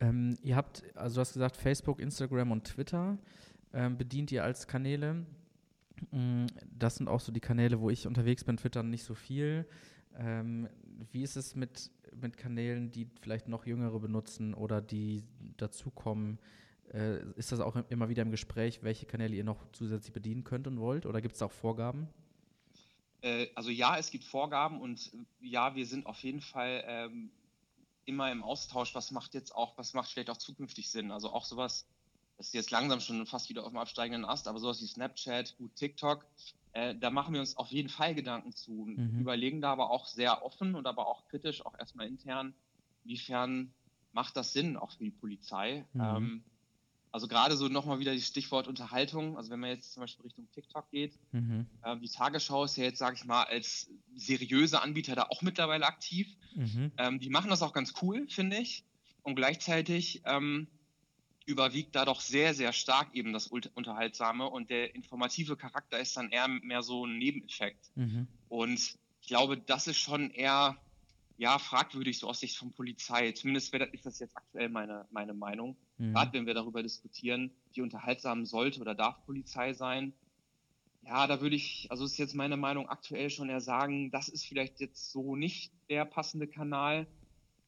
[0.00, 3.18] Ähm, ihr habt, also du hast gesagt, Facebook, Instagram und Twitter
[3.72, 5.26] ähm, bedient ihr als Kanäle.
[6.10, 9.66] Mm, das sind auch so die Kanäle, wo ich unterwegs bin, Twitter nicht so viel.
[10.18, 10.68] Ähm,
[11.12, 15.24] wie ist es mit, mit Kanälen, die vielleicht noch Jüngere benutzen oder die
[15.56, 16.38] dazukommen?
[16.92, 20.66] Äh, ist das auch immer wieder im Gespräch, welche Kanäle ihr noch zusätzlich bedienen könnt
[20.66, 21.06] und wollt?
[21.06, 22.08] Oder gibt es auch Vorgaben?
[23.22, 27.30] Äh, also ja, es gibt Vorgaben und äh, ja, wir sind auf jeden Fall ähm,
[28.04, 31.10] immer im Austausch, was macht jetzt auch, was macht vielleicht auch zukünftig Sinn.
[31.10, 31.86] Also auch sowas,
[32.36, 35.56] das ist jetzt langsam schon fast wieder auf dem absteigenden Ast, aber sowas wie Snapchat,
[35.56, 36.26] gut TikTok,
[36.72, 39.20] äh, da machen wir uns auf jeden Fall Gedanken zu, mhm.
[39.20, 42.54] überlegen da aber auch sehr offen und aber auch kritisch, auch erstmal intern,
[43.04, 43.72] inwiefern
[44.12, 45.84] macht das Sinn auch für die Polizei.
[45.94, 46.00] Mhm.
[46.00, 46.44] Ähm,
[47.12, 49.38] also gerade so nochmal wieder das Stichwort Unterhaltung.
[49.38, 51.66] Also wenn man jetzt zum Beispiel Richtung TikTok geht, mhm.
[51.82, 55.86] äh, die Tagesschau ist ja jetzt, sage ich mal, als seriöser Anbieter da auch mittlerweile
[55.86, 56.28] aktiv.
[56.54, 56.92] Mhm.
[56.98, 58.84] Ähm, die machen das auch ganz cool, finde ich.
[59.22, 60.66] Und gleichzeitig ähm,
[61.46, 66.30] überwiegt da doch sehr, sehr stark eben das Unterhaltsame und der informative Charakter ist dann
[66.30, 67.90] eher mehr so ein Nebeneffekt.
[67.94, 68.26] Mhm.
[68.48, 70.76] Und ich glaube, das ist schon eher
[71.38, 73.32] ja, fragwürdig, so aus Sicht von Polizei.
[73.32, 75.76] Zumindest ist das jetzt aktuell meine, meine Meinung.
[75.98, 76.12] Mhm.
[76.12, 80.14] Gerade wenn wir darüber diskutieren, wie unterhaltsam sollte oder darf Polizei sein.
[81.02, 84.46] Ja, da würde ich, also ist jetzt meine Meinung aktuell schon eher sagen, das ist
[84.46, 87.06] vielleicht jetzt so nicht der passende Kanal.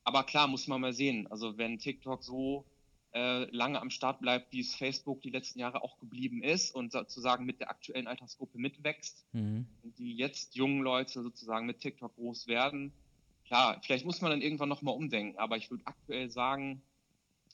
[0.03, 1.27] Aber klar, muss man mal sehen.
[1.31, 2.65] Also wenn TikTok so
[3.13, 7.47] lange am Start bleibt, wie es Facebook die letzten Jahre auch geblieben ist und sozusagen
[7.47, 9.67] mit der aktuellen Altersgruppe mitwächst mhm.
[9.83, 12.93] und die jetzt jungen Leute sozusagen mit TikTok groß werden.
[13.47, 16.83] Klar, vielleicht muss man dann irgendwann nochmal umdenken, aber ich würde aktuell sagen,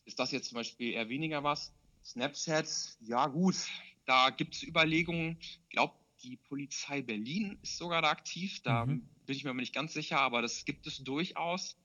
[0.04, 1.72] ist das jetzt zum Beispiel eher weniger was.
[2.04, 2.68] Snapchat,
[3.00, 3.56] ja gut,
[4.04, 5.38] da gibt es Überlegungen.
[5.40, 8.60] Ich glaube, die Polizei Berlin ist sogar da aktiv.
[8.62, 9.06] Da mhm.
[9.26, 11.76] bin ich mir aber nicht ganz sicher, aber das gibt es durchaus.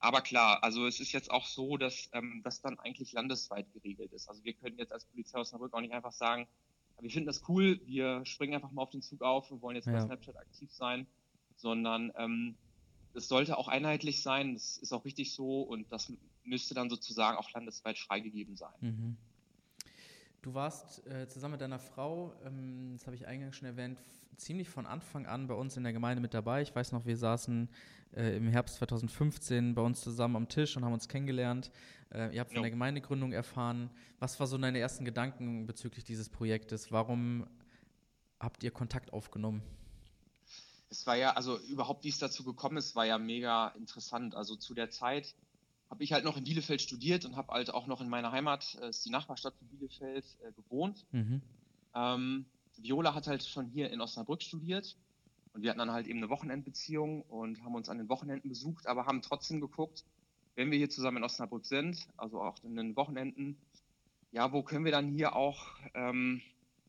[0.00, 4.12] Aber klar, also es ist jetzt auch so, dass ähm, das dann eigentlich landesweit geregelt
[4.12, 4.28] ist.
[4.28, 6.46] Also wir können jetzt als Polizei Osnabrück auch nicht einfach sagen,
[7.00, 9.86] wir finden das cool, wir springen einfach mal auf den Zug auf und wollen jetzt
[9.86, 9.92] ja.
[9.92, 11.06] bei Snapchat aktiv sein,
[11.56, 12.56] sondern ähm,
[13.14, 16.12] das sollte auch einheitlich sein, das ist auch richtig so und das
[16.44, 18.74] müsste dann sozusagen auch landesweit freigegeben sein.
[18.80, 19.16] Mhm.
[20.42, 23.98] Du warst äh, zusammen mit deiner Frau, ähm, das habe ich eingangs schon erwähnt,
[24.36, 26.62] ziemlich von Anfang an bei uns in der Gemeinde mit dabei.
[26.62, 27.68] Ich weiß noch, wir saßen
[28.14, 31.72] äh, im Herbst 2015 bei uns zusammen am Tisch und haben uns kennengelernt.
[32.10, 32.62] Äh, ihr habt von jo.
[32.62, 33.90] der Gemeindegründung erfahren.
[34.20, 36.92] Was war so deine ersten Gedanken bezüglich dieses Projektes?
[36.92, 37.46] Warum
[38.38, 39.62] habt ihr Kontakt aufgenommen?
[40.88, 44.36] Es war ja, also überhaupt, wie es dazu gekommen ist, war ja mega interessant.
[44.36, 45.34] Also zu der Zeit
[45.90, 48.76] habe ich halt noch in Bielefeld studiert und habe halt auch noch in meiner Heimat,
[48.80, 51.06] äh, ist die Nachbarstadt von Bielefeld, äh, gewohnt.
[51.12, 51.42] Mhm.
[51.94, 52.44] Ähm,
[52.76, 54.96] Viola hat halt schon hier in Osnabrück studiert
[55.52, 58.86] und wir hatten dann halt eben eine Wochenendbeziehung und haben uns an den Wochenenden besucht,
[58.86, 60.04] aber haben trotzdem geguckt,
[60.54, 63.56] wenn wir hier zusammen in Osnabrück sind, also auch in den Wochenenden,
[64.30, 66.42] ja, wo können wir dann hier auch, ähm,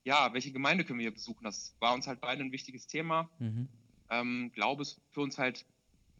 [0.03, 1.43] ja, welche Gemeinde können wir hier besuchen?
[1.43, 3.29] Das war uns halt beide ein wichtiges Thema.
[3.39, 3.67] Mhm.
[4.09, 5.65] Ähm, Glaube ist für uns halt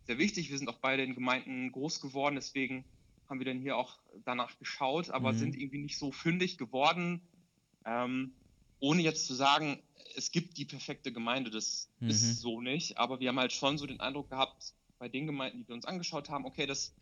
[0.06, 0.50] sehr wichtig.
[0.50, 2.86] Wir sind auch beide in Gemeinden groß geworden, deswegen
[3.30, 5.38] haben wir dann hier auch danach geschaut, aber mhm.
[5.38, 7.22] sind irgendwie nicht so fündig geworden.
[7.86, 8.34] Ähm,
[8.80, 9.80] ohne jetzt zu sagen,
[10.16, 12.10] es gibt die perfekte Gemeinde, das mhm.
[12.10, 12.98] ist so nicht.
[12.98, 15.86] Aber wir haben halt schon so den Eindruck gehabt, bei den Gemeinden, die wir uns
[15.86, 16.94] angeschaut haben, okay, das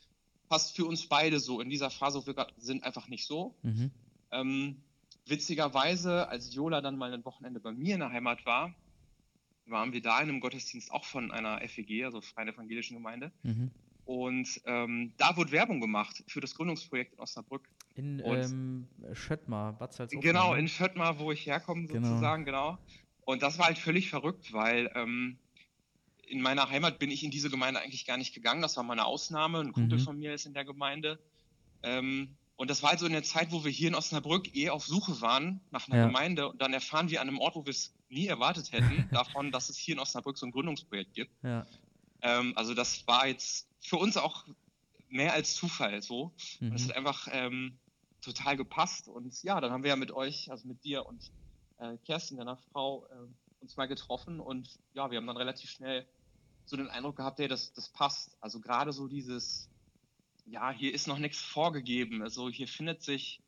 [0.49, 1.61] passt für uns beide so.
[1.61, 3.55] In dieser Phase, wo wir gerade sind, einfach nicht so.
[3.63, 3.91] Mhm.
[4.31, 4.81] Ähm,
[5.25, 8.73] witzigerweise, als Jola dann mal ein Wochenende bei mir in der Heimat war,
[9.69, 13.31] waren wir da in einem Gottesdienst auch von einer FEG, also Freien Evangelischen Gemeinde.
[13.43, 13.71] Mhm.
[14.05, 17.67] Und ähm, da wurde Werbung gemacht für das Gründungsprojekt in Osnabrück.
[17.95, 20.21] In ähm, Schöttmar, Bad Salzuflen.
[20.21, 22.07] Genau, in Schöttmar, wo ich herkomme genau.
[22.07, 22.77] sozusagen, genau.
[22.77, 22.83] genau.
[23.25, 25.37] Und das war halt völlig verrückt, weil ähm,
[26.27, 28.61] in meiner Heimat bin ich in diese Gemeinde eigentlich gar nicht gegangen.
[28.61, 29.59] Das war mal eine Ausnahme.
[29.59, 30.03] Ein Kumpel mhm.
[30.03, 31.19] von mir ist in der Gemeinde.
[31.83, 34.69] Ähm, und das war halt so in der Zeit, wo wir hier in Osnabrück eh
[34.69, 36.05] auf Suche waren nach einer ja.
[36.07, 36.49] Gemeinde.
[36.49, 39.69] Und dann erfahren wir an einem Ort, wo wir es nie erwartet hätten, davon, dass
[39.69, 41.31] es hier in Osnabrück so ein Gründungsprojekt gibt.
[41.43, 41.65] Ja.
[42.21, 44.45] Ähm, also das war jetzt für uns auch
[45.09, 46.33] mehr als Zufall so.
[46.59, 46.71] Mhm.
[46.71, 47.79] Und es hat einfach ähm,
[48.21, 49.07] total gepasst.
[49.07, 51.31] Und ja, dann haben wir ja mit euch, also mit dir und
[51.77, 54.39] äh, Kerstin, deiner Frau, äh, uns mal getroffen.
[54.39, 56.07] Und ja, wir haben dann relativ schnell
[56.65, 58.35] so den Eindruck gehabt, hey, das, das passt.
[58.41, 59.69] Also gerade so dieses
[60.47, 62.21] ja, hier ist noch nichts vorgegeben.
[62.21, 63.41] Also hier findet sich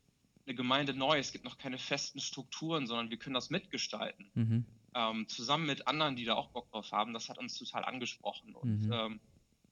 [0.46, 1.18] eine Gemeinde neu.
[1.18, 4.30] Es gibt noch keine festen Strukturen, sondern wir können das mitgestalten.
[4.34, 4.64] Mhm.
[4.94, 7.12] Ähm, zusammen mit anderen, die da auch Bock drauf haben.
[7.14, 8.54] Das hat uns total angesprochen.
[8.54, 8.92] Und mhm.
[8.92, 9.20] ähm,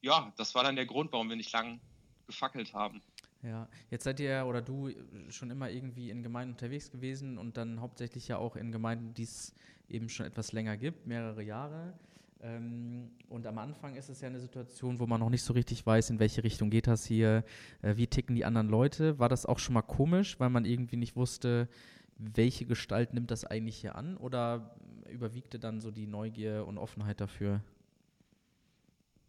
[0.01, 1.81] ja, das war dann der Grund, warum wir nicht lang
[2.27, 3.03] gefackelt haben.
[3.43, 4.91] Ja, jetzt seid ihr oder du
[5.31, 9.23] schon immer irgendwie in Gemeinden unterwegs gewesen und dann hauptsächlich ja auch in Gemeinden, die
[9.23, 9.55] es
[9.89, 11.99] eben schon etwas länger gibt, mehrere Jahre.
[12.41, 15.85] Ähm, und am Anfang ist es ja eine Situation, wo man noch nicht so richtig
[15.85, 17.45] weiß, in welche Richtung geht das hier,
[17.83, 19.19] äh, wie ticken die anderen Leute.
[19.19, 21.69] War das auch schon mal komisch, weil man irgendwie nicht wusste,
[22.17, 24.17] welche Gestalt nimmt das eigentlich hier an?
[24.17, 24.77] Oder
[25.11, 27.63] überwiegte dann so die Neugier und Offenheit dafür?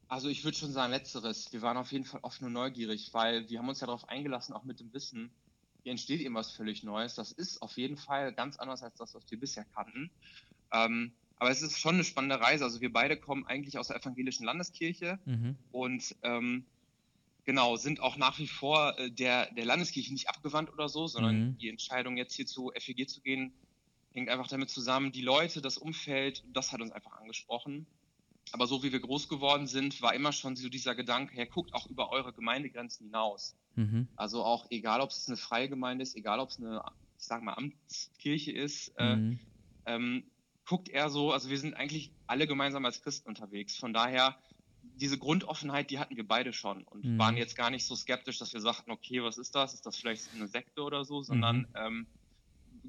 [0.08, 1.54] Also ich würde schon sagen, letzteres.
[1.54, 4.54] Wir waren auf jeden Fall offen und neugierig, weil wir haben uns ja darauf eingelassen,
[4.54, 5.32] auch mit dem Wissen,
[5.84, 7.16] hier entsteht eben was völlig Neues.
[7.16, 10.10] Das ist auf jeden Fall ganz anders als das, was wir bisher kannten.
[10.72, 12.66] Ähm, aber es ist schon eine spannende Reise.
[12.66, 15.56] Also wir beide kommen eigentlich aus der evangelischen Landeskirche mhm.
[15.72, 16.66] und ähm,
[17.46, 21.40] genau, sind auch nach wie vor äh, der, der Landeskirche nicht abgewandt oder so, sondern
[21.40, 21.58] mhm.
[21.58, 23.54] die Entscheidung jetzt hier zu FEG zu gehen,
[24.12, 27.88] hängt einfach damit zusammen, die Leute, das Umfeld, das hat uns einfach angesprochen.
[28.52, 31.74] Aber so wie wir groß geworden sind, war immer schon so dieser Gedanke, Herr, guckt
[31.74, 33.56] auch über eure Gemeindegrenzen hinaus.
[33.76, 34.08] Mhm.
[34.16, 36.82] Also auch egal, ob es eine freie Gemeinde ist, egal, ob es eine,
[37.18, 39.40] ich sag mal, Amtskirche ist, äh, mhm.
[39.86, 40.24] äh, ähm,
[40.70, 43.76] guckt er so, also wir sind eigentlich alle gemeinsam als Christen unterwegs.
[43.76, 44.38] Von daher
[44.84, 47.18] diese Grundoffenheit, die hatten wir beide schon und mhm.
[47.18, 49.74] waren jetzt gar nicht so skeptisch, dass wir sagten, okay, was ist das?
[49.74, 51.24] Ist das vielleicht eine Sekte oder so?
[51.24, 51.68] Sondern mhm.
[51.74, 52.08] ähm,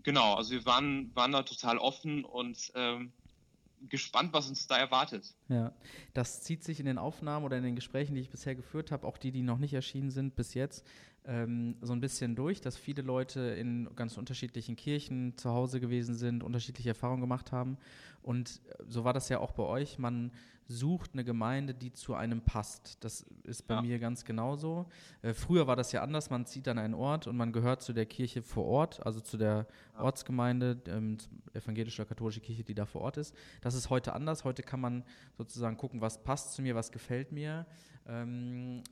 [0.02, 3.12] genau, also wir waren, waren da total offen und ähm,
[3.88, 5.34] gespannt, was uns da erwartet.
[5.48, 5.72] Ja,
[6.14, 9.06] das zieht sich in den Aufnahmen oder in den Gesprächen, die ich bisher geführt habe,
[9.06, 10.86] auch die, die noch nicht erschienen sind bis jetzt,
[11.24, 16.14] ähm, so ein bisschen durch, dass viele Leute in ganz unterschiedlichen Kirchen zu Hause gewesen
[16.14, 17.78] sind, unterschiedliche Erfahrungen gemacht haben.
[18.22, 19.98] Und so war das ja auch bei euch.
[19.98, 20.32] Man
[20.70, 23.02] sucht eine Gemeinde, die zu einem passt.
[23.04, 23.82] Das ist bei ja.
[23.82, 24.86] mir ganz genauso.
[25.20, 26.30] Äh, früher war das ja anders.
[26.30, 29.36] Man zieht an einen Ort und man gehört zu der Kirche vor Ort, also zu
[29.36, 30.00] der ja.
[30.00, 31.18] Ortsgemeinde, ähm,
[31.54, 33.34] evangelische katholische Kirche, die da vor Ort ist.
[33.60, 34.44] Das ist heute anders.
[34.44, 35.04] Heute kann man
[35.36, 37.66] sozusagen gucken, was passt zu mir, was gefällt mir.
[38.06, 38.84] Ähm,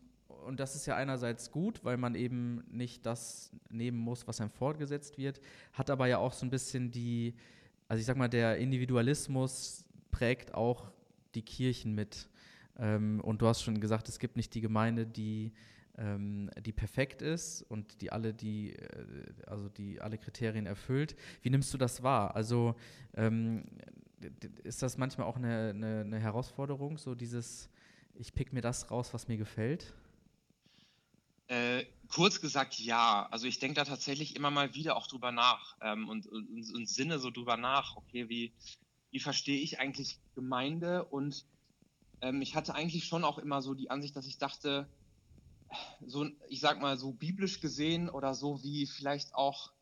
[0.46, 4.50] und das ist ja einerseits gut, weil man eben nicht das nehmen muss, was einem
[4.50, 5.40] fortgesetzt wird,
[5.72, 7.34] hat aber ja auch so ein bisschen die,
[7.86, 10.90] also ich sag mal, der Individualismus prägt auch
[11.34, 12.28] die Kirchen mit.
[12.78, 15.52] Ähm, und du hast schon gesagt, es gibt nicht die Gemeinde, die,
[15.96, 19.04] ähm, die perfekt ist und die alle, die, äh,
[19.46, 21.16] also die alle Kriterien erfüllt.
[21.42, 22.36] Wie nimmst du das wahr?
[22.36, 22.76] Also
[23.14, 23.64] ähm,
[24.64, 27.68] ist das manchmal auch eine, eine, eine Herausforderung, so dieses,
[28.14, 29.94] ich pick mir das raus, was mir gefällt?
[31.48, 33.26] Äh, kurz gesagt, ja.
[33.30, 36.88] Also ich denke da tatsächlich immer mal wieder auch drüber nach ähm, und, und, und,
[36.88, 37.96] Sinne so drüber nach.
[37.96, 38.52] Okay, wie,
[39.10, 41.04] wie verstehe ich eigentlich Gemeinde?
[41.04, 41.44] Und
[42.20, 44.88] ähm, ich hatte eigentlich schon auch immer so die Ansicht, dass ich dachte,
[46.06, 49.72] so, ich sag mal, so biblisch gesehen oder so wie vielleicht auch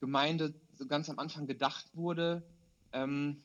[0.00, 2.42] Gemeinde so ganz am Anfang gedacht wurde,
[2.92, 3.42] ähm,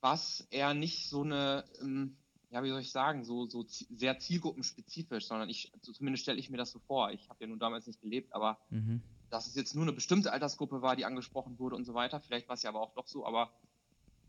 [0.00, 2.16] was eher nicht so eine, ähm,
[2.50, 6.50] ja, wie soll ich sagen, so, so sehr zielgruppenspezifisch, sondern ich, also zumindest stelle ich
[6.50, 7.10] mir das so vor.
[7.10, 9.02] Ich habe ja nun damals nicht gelebt, aber mhm.
[9.30, 12.20] dass es jetzt nur eine bestimmte Altersgruppe war, die angesprochen wurde und so weiter.
[12.20, 13.50] Vielleicht war es ja aber auch doch so, aber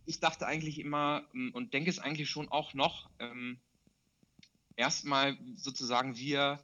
[0.05, 3.59] ich dachte eigentlich immer ähm, und denke es eigentlich schon auch noch, ähm,
[4.75, 6.59] erstmal sozusagen wir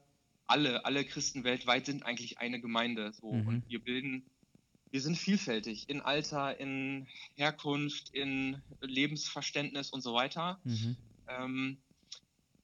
[0.47, 3.13] alle, alle Christen weltweit sind eigentlich eine Gemeinde.
[3.13, 3.47] So, mhm.
[3.47, 4.25] Und wir bilden,
[4.91, 10.59] wir sind vielfältig in Alter, in Herkunft, in Lebensverständnis und so weiter.
[10.63, 10.97] Mhm.
[11.27, 11.77] Ähm,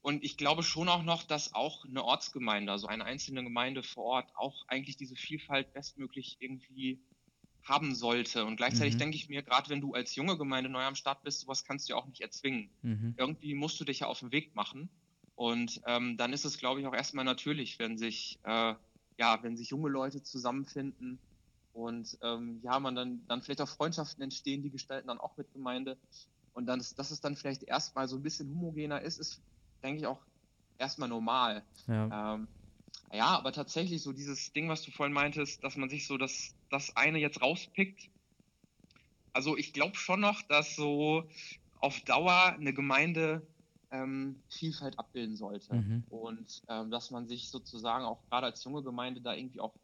[0.02, 4.04] und ich glaube schon auch noch, dass auch eine Ortsgemeinde, also eine einzelne Gemeinde vor
[4.04, 7.00] Ort, auch eigentlich diese Vielfalt bestmöglich irgendwie
[7.68, 8.44] haben sollte.
[8.44, 8.98] Und gleichzeitig mhm.
[8.98, 11.88] denke ich mir, gerade wenn du als junge Gemeinde neu am Start bist, sowas kannst
[11.88, 12.70] du ja auch nicht erzwingen.
[12.82, 13.14] Mhm.
[13.16, 14.88] Irgendwie musst du dich ja auf den Weg machen.
[15.34, 18.74] Und ähm, dann ist es, glaube ich, auch erstmal natürlich, wenn sich, äh,
[19.18, 21.18] ja, wenn sich junge Leute zusammenfinden
[21.72, 25.52] und ähm, ja, man dann, dann vielleicht auch Freundschaften entstehen, die gestalten dann auch mit
[25.52, 25.96] Gemeinde.
[26.54, 29.40] Und dann, dass es dann vielleicht erstmal so ein bisschen homogener ist, ist,
[29.82, 30.18] denke ich, auch
[30.76, 31.62] erstmal normal.
[31.86, 32.34] Ja.
[32.34, 32.48] Ähm,
[33.12, 36.54] ja, aber tatsächlich so dieses Ding, was du vorhin meintest, dass man sich so das,
[36.70, 38.10] das eine jetzt rauspickt.
[39.32, 41.24] Also ich glaube schon noch, dass so
[41.80, 43.46] auf Dauer eine Gemeinde
[43.90, 45.74] ähm, Vielfalt abbilden sollte.
[45.74, 46.04] Mhm.
[46.10, 49.74] Und ähm, dass man sich sozusagen auch gerade als junge Gemeinde da irgendwie auch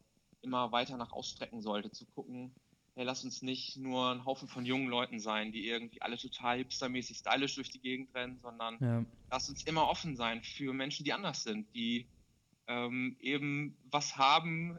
[0.41, 2.53] immer weiter nach ausstrecken sollte, zu gucken,
[2.95, 6.57] hey, lass uns nicht nur ein Haufen von jungen Leuten sein, die irgendwie alle total
[6.57, 9.05] hipstermäßig stylisch durch die Gegend rennen, sondern ja.
[9.31, 12.07] lass uns immer offen sein für Menschen, die anders sind, die
[12.67, 14.77] ähm, eben was haben,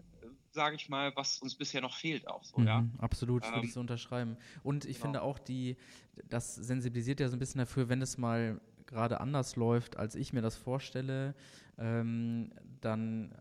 [0.50, 2.84] sage ich mal, was uns bisher noch fehlt auch so, mhm, ja.
[2.98, 4.36] Absolut, ähm, würde ich so unterschreiben.
[4.62, 5.04] Und ich genau.
[5.04, 5.76] finde auch die,
[6.28, 10.32] das sensibilisiert ja so ein bisschen dafür, wenn es mal gerade anders läuft, als ich
[10.32, 11.34] mir das vorstelle,
[11.78, 13.34] ähm, dann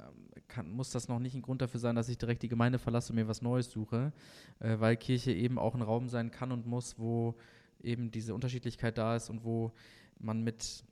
[0.47, 3.13] kann, muss das noch nicht ein Grund dafür sein, dass ich direkt die Gemeinde verlasse
[3.13, 4.11] und mir was Neues suche,
[4.59, 7.35] äh, weil Kirche eben auch ein Raum sein kann und muss, wo
[7.81, 9.71] eben diese Unterschiedlichkeit da ist und wo
[10.19, 10.83] man mit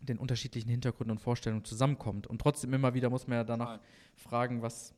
[0.00, 2.26] den unterschiedlichen Hintergründen und Vorstellungen zusammenkommt.
[2.26, 3.86] Und trotzdem immer wieder muss man ja danach Total.
[4.16, 4.94] fragen, was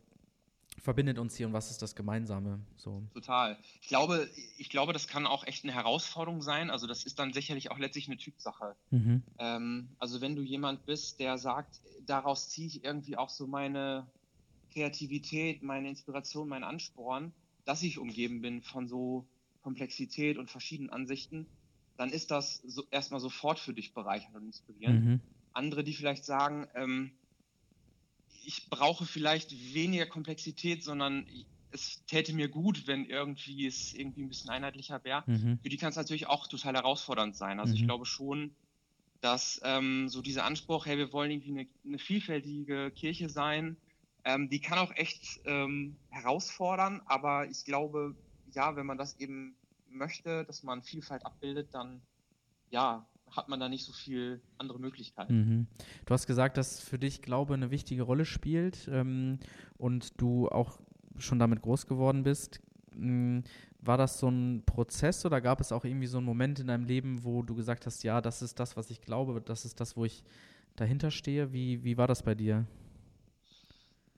[0.80, 2.60] verbindet uns hier und was ist das Gemeinsame?
[2.76, 3.02] So.
[3.14, 3.58] Total.
[3.80, 6.70] Ich glaube, ich glaube, das kann auch echt eine Herausforderung sein.
[6.70, 8.76] Also das ist dann sicherlich auch letztlich eine Typsache.
[8.90, 9.22] Mhm.
[9.38, 14.06] Ähm, also wenn du jemand bist, der sagt, daraus ziehe ich irgendwie auch so meine
[14.72, 17.32] Kreativität, meine Inspiration, meinen Ansporn,
[17.64, 19.26] dass ich umgeben bin von so
[19.62, 21.46] Komplexität und verschiedenen Ansichten,
[21.98, 25.04] dann ist das so erstmal sofort für dich bereichernd und inspirierend.
[25.04, 25.20] Mhm.
[25.52, 27.10] Andere, die vielleicht sagen, ähm,
[28.44, 31.26] ich brauche vielleicht weniger Komplexität, sondern
[31.72, 35.24] es täte mir gut, wenn irgendwie es irgendwie ein bisschen einheitlicher wäre.
[35.26, 35.58] Mhm.
[35.60, 37.58] Für die kann es natürlich auch total herausfordernd sein.
[37.58, 37.80] Also mhm.
[37.80, 38.54] ich glaube schon,
[39.20, 43.76] dass ähm, so dieser Anspruch, hey, wir wollen irgendwie eine, eine vielfältige Kirche sein,
[44.24, 48.14] ähm, die kann auch echt ähm, herausfordern, aber ich glaube,
[48.52, 49.56] ja, wenn man das eben
[49.98, 52.00] möchte, dass man Vielfalt abbildet, dann
[52.70, 55.34] ja, hat man da nicht so viel andere Möglichkeiten.
[55.34, 55.66] Mhm.
[56.06, 59.38] Du hast gesagt, dass für dich Glaube eine wichtige Rolle spielt ähm,
[59.76, 60.80] und du auch
[61.18, 62.60] schon damit groß geworden bist.
[62.94, 63.44] Mhm.
[63.80, 66.84] war das so ein Prozess oder gab es auch irgendwie so einen Moment in deinem
[66.84, 69.96] Leben, wo du gesagt hast, ja, das ist das, was ich glaube, das ist das,
[69.96, 70.24] wo ich
[70.74, 71.52] dahinter stehe?
[71.52, 72.66] Wie, wie war das bei dir?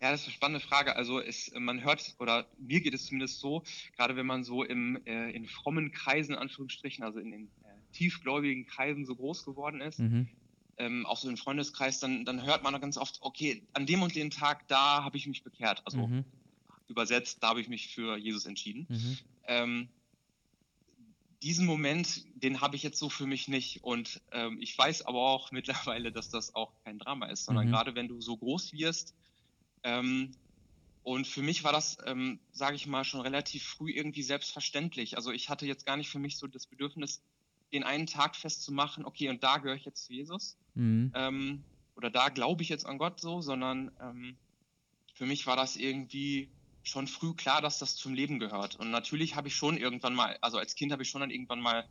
[0.00, 0.96] Ja, das ist eine spannende Frage.
[0.96, 3.62] Also es, man hört, oder mir geht es zumindest so,
[3.96, 7.92] gerade wenn man so im, äh, in frommen Kreisen, in Anführungsstrichen, also in den äh,
[7.92, 10.28] tiefgläubigen Kreisen so groß geworden ist, mhm.
[10.78, 14.14] ähm, auch so im Freundeskreis, dann, dann hört man ganz oft, okay, an dem und
[14.14, 15.82] dem Tag, da habe ich mich bekehrt.
[15.84, 16.24] Also mhm.
[16.88, 18.86] übersetzt, da habe ich mich für Jesus entschieden.
[18.88, 19.18] Mhm.
[19.44, 19.88] Ähm,
[21.42, 23.84] diesen Moment, den habe ich jetzt so für mich nicht.
[23.84, 27.72] Und ähm, ich weiß aber auch mittlerweile, dass das auch kein Drama ist, sondern mhm.
[27.72, 29.14] gerade wenn du so groß wirst,
[29.82, 30.32] ähm,
[31.02, 35.16] und für mich war das, ähm, sage ich mal, schon relativ früh irgendwie selbstverständlich.
[35.16, 37.22] Also ich hatte jetzt gar nicht für mich so das Bedürfnis,
[37.72, 40.56] den einen Tag festzumachen, okay, und da gehöre ich jetzt zu Jesus.
[40.74, 41.12] Mhm.
[41.14, 41.64] Ähm,
[41.96, 44.36] oder da glaube ich jetzt an Gott so, sondern ähm,
[45.14, 46.50] für mich war das irgendwie
[46.82, 48.76] schon früh klar, dass das zum Leben gehört.
[48.76, 51.60] Und natürlich habe ich schon irgendwann mal, also als Kind habe ich schon dann irgendwann
[51.60, 51.88] mal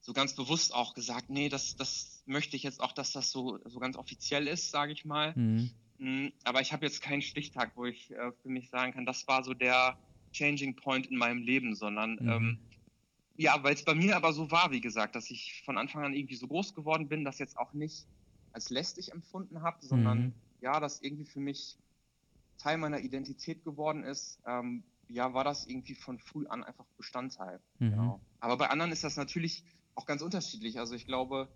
[0.00, 3.58] so ganz bewusst auch gesagt, nee, das, das möchte ich jetzt auch, dass das so,
[3.64, 5.34] so ganz offiziell ist, sage ich mal.
[5.36, 5.70] Mhm.
[5.98, 9.26] Mm, aber ich habe jetzt keinen Stichtag, wo ich äh, für mich sagen kann, das
[9.28, 9.98] war so der
[10.32, 12.28] Changing Point in meinem Leben, sondern mhm.
[12.28, 12.58] ähm,
[13.36, 16.12] ja, weil es bei mir aber so war, wie gesagt, dass ich von Anfang an
[16.12, 18.06] irgendwie so groß geworden bin, das jetzt auch nicht
[18.52, 20.34] als lästig empfunden habe, sondern mhm.
[20.60, 21.78] ja, das irgendwie für mich
[22.58, 27.60] Teil meiner Identität geworden ist, ähm, ja, war das irgendwie von früh an einfach Bestandteil.
[27.78, 27.90] Mhm.
[27.90, 28.20] Genau.
[28.40, 30.78] Aber bei anderen ist das natürlich auch ganz unterschiedlich.
[30.78, 31.48] Also ich glaube,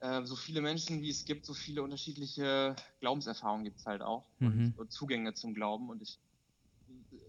[0.00, 4.24] äh, so viele Menschen, wie es gibt, so viele unterschiedliche Glaubenserfahrungen gibt es halt auch
[4.38, 4.46] mhm.
[4.46, 5.90] und, und, Zugänge zum Glauben.
[5.90, 6.18] Und ich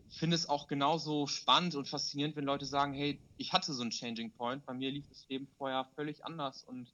[0.10, 3.91] finde es auch genauso spannend und faszinierend, wenn Leute sagen, hey, ich hatte so einen
[3.91, 6.93] Changing Point, bei mir lief das Leben vorher völlig anders und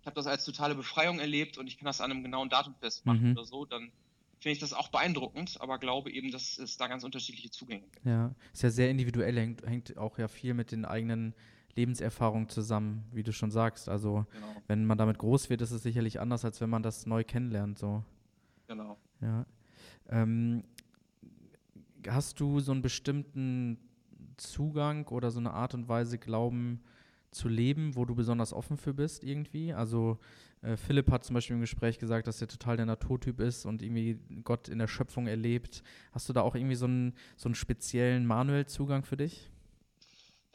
[0.00, 2.74] ich habe das als totale Befreiung erlebt und ich kann das an einem genauen Datum
[2.76, 3.32] festmachen mhm.
[3.32, 3.90] oder so, dann
[4.40, 8.06] finde ich das auch beeindruckend, aber glaube eben, dass es da ganz unterschiedliche Zugänge gibt.
[8.06, 11.34] Ja, ist ja sehr individuell, hängt, hängt auch ja viel mit den eigenen
[11.76, 13.88] Lebenserfahrung zusammen, wie du schon sagst.
[13.88, 14.46] Also genau.
[14.66, 17.78] wenn man damit groß wird, ist es sicherlich anders, als wenn man das neu kennenlernt.
[17.78, 18.02] So.
[18.66, 18.96] Genau.
[19.20, 19.46] Ja.
[20.08, 20.64] Ähm,
[22.08, 23.78] hast du so einen bestimmten
[24.36, 26.80] Zugang oder so eine Art und Weise Glauben
[27.30, 29.72] zu leben, wo du besonders offen für bist irgendwie?
[29.72, 30.18] Also
[30.62, 33.82] äh, Philipp hat zum Beispiel im Gespräch gesagt, dass er total der Naturtyp ist und
[33.82, 35.82] irgendwie Gott in der Schöpfung erlebt.
[36.12, 39.50] Hast du da auch irgendwie so einen, so einen speziellen Manuel-Zugang für dich?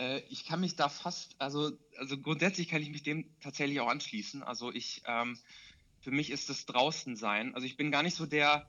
[0.02, 3.90] Äh, ich kann mich da fast, also, also grundsätzlich kann ich mich dem tatsächlich auch
[3.90, 4.42] anschließen.
[4.42, 5.38] Also ich, ähm,
[6.00, 7.54] für mich ist das draußen sein.
[7.54, 8.68] Also ich bin gar nicht so der,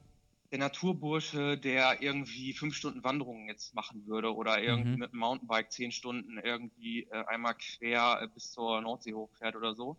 [0.50, 4.98] der Naturbursche, der irgendwie fünf Stunden Wanderungen jetzt machen würde oder irgendwie mhm.
[4.98, 9.74] mit dem Mountainbike zehn Stunden irgendwie äh, einmal quer äh, bis zur Nordsee hochfährt oder
[9.74, 9.96] so.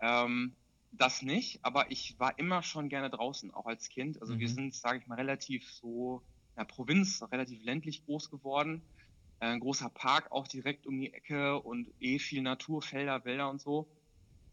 [0.00, 0.54] Ähm,
[0.92, 4.22] das nicht, aber ich war immer schon gerne draußen, auch als Kind.
[4.22, 4.38] Also mhm.
[4.38, 8.80] wir sind, sage ich mal, relativ so in der Provinz, relativ ländlich groß geworden.
[9.44, 13.50] Äh, ein großer Park auch direkt um die Ecke und eh viel Natur, Felder, Wälder
[13.50, 13.86] und so.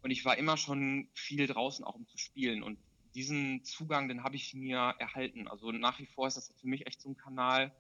[0.02, 2.62] Und ich war immer schon viel draußen, auch um zu spielen.
[2.62, 2.78] Und
[3.16, 5.48] diesen Zugang, den habe ich mir erhalten.
[5.48, 7.74] Also nach wie vor ist das für mich echt so ein Kanal,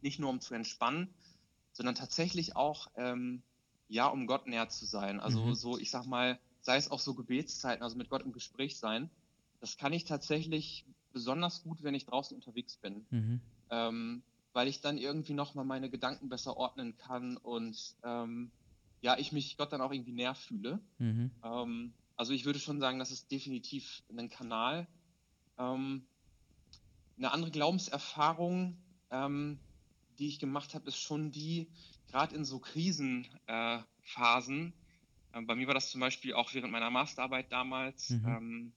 [0.00, 1.12] nicht nur um zu entspannen,
[1.72, 3.42] sondern tatsächlich auch, ähm,
[3.88, 5.18] ja, um Gott näher zu sein.
[5.18, 5.54] Also mhm.
[5.54, 9.10] so, ich sag mal, sei es auch so Gebetszeiten, also mit Gott im Gespräch sein.
[9.60, 13.06] Das kann ich tatsächlich besonders gut, wenn ich draußen unterwegs bin.
[13.10, 13.40] Mhm.
[13.70, 14.22] Ähm,
[14.54, 18.50] weil ich dann irgendwie nochmal meine Gedanken besser ordnen kann und ähm,
[19.02, 20.80] ja, ich mich Gott dann auch irgendwie näher fühle.
[20.98, 21.30] Mhm.
[21.44, 24.86] Ähm, also ich würde schon sagen, das ist definitiv ein Kanal.
[25.58, 26.06] Ähm,
[27.18, 28.78] eine andere Glaubenserfahrung,
[29.10, 29.58] ähm,
[30.18, 31.68] die ich gemacht habe, ist schon die,
[32.08, 34.72] gerade in so Krisenphasen,
[35.32, 38.72] äh, bei mir war das zum Beispiel auch während meiner Masterarbeit damals, mhm.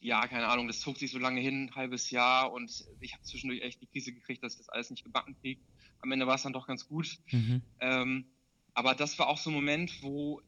[0.00, 3.22] Ja, keine Ahnung, das zog sich so lange hin, ein halbes Jahr und ich habe
[3.22, 5.60] zwischendurch echt die Krise gekriegt, dass ich das alles nicht gebacken kriege.
[6.00, 7.18] Am Ende war es dann doch ganz gut.
[7.30, 7.62] Mhm.
[7.80, 8.24] Ähm,
[8.72, 10.40] aber das war auch so ein Moment, wo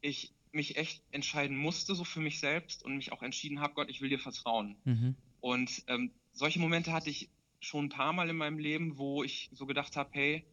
[0.00, 3.90] ich mich echt entscheiden musste, so für mich selbst und mich auch entschieden habe, Gott,
[3.90, 4.76] ich will dir vertrauen.
[4.84, 5.14] Mhm.
[5.40, 7.28] Und ähm, solche Momente hatte ich
[7.60, 10.44] schon ein paar Mal in meinem Leben, wo ich so gedacht habe, hey,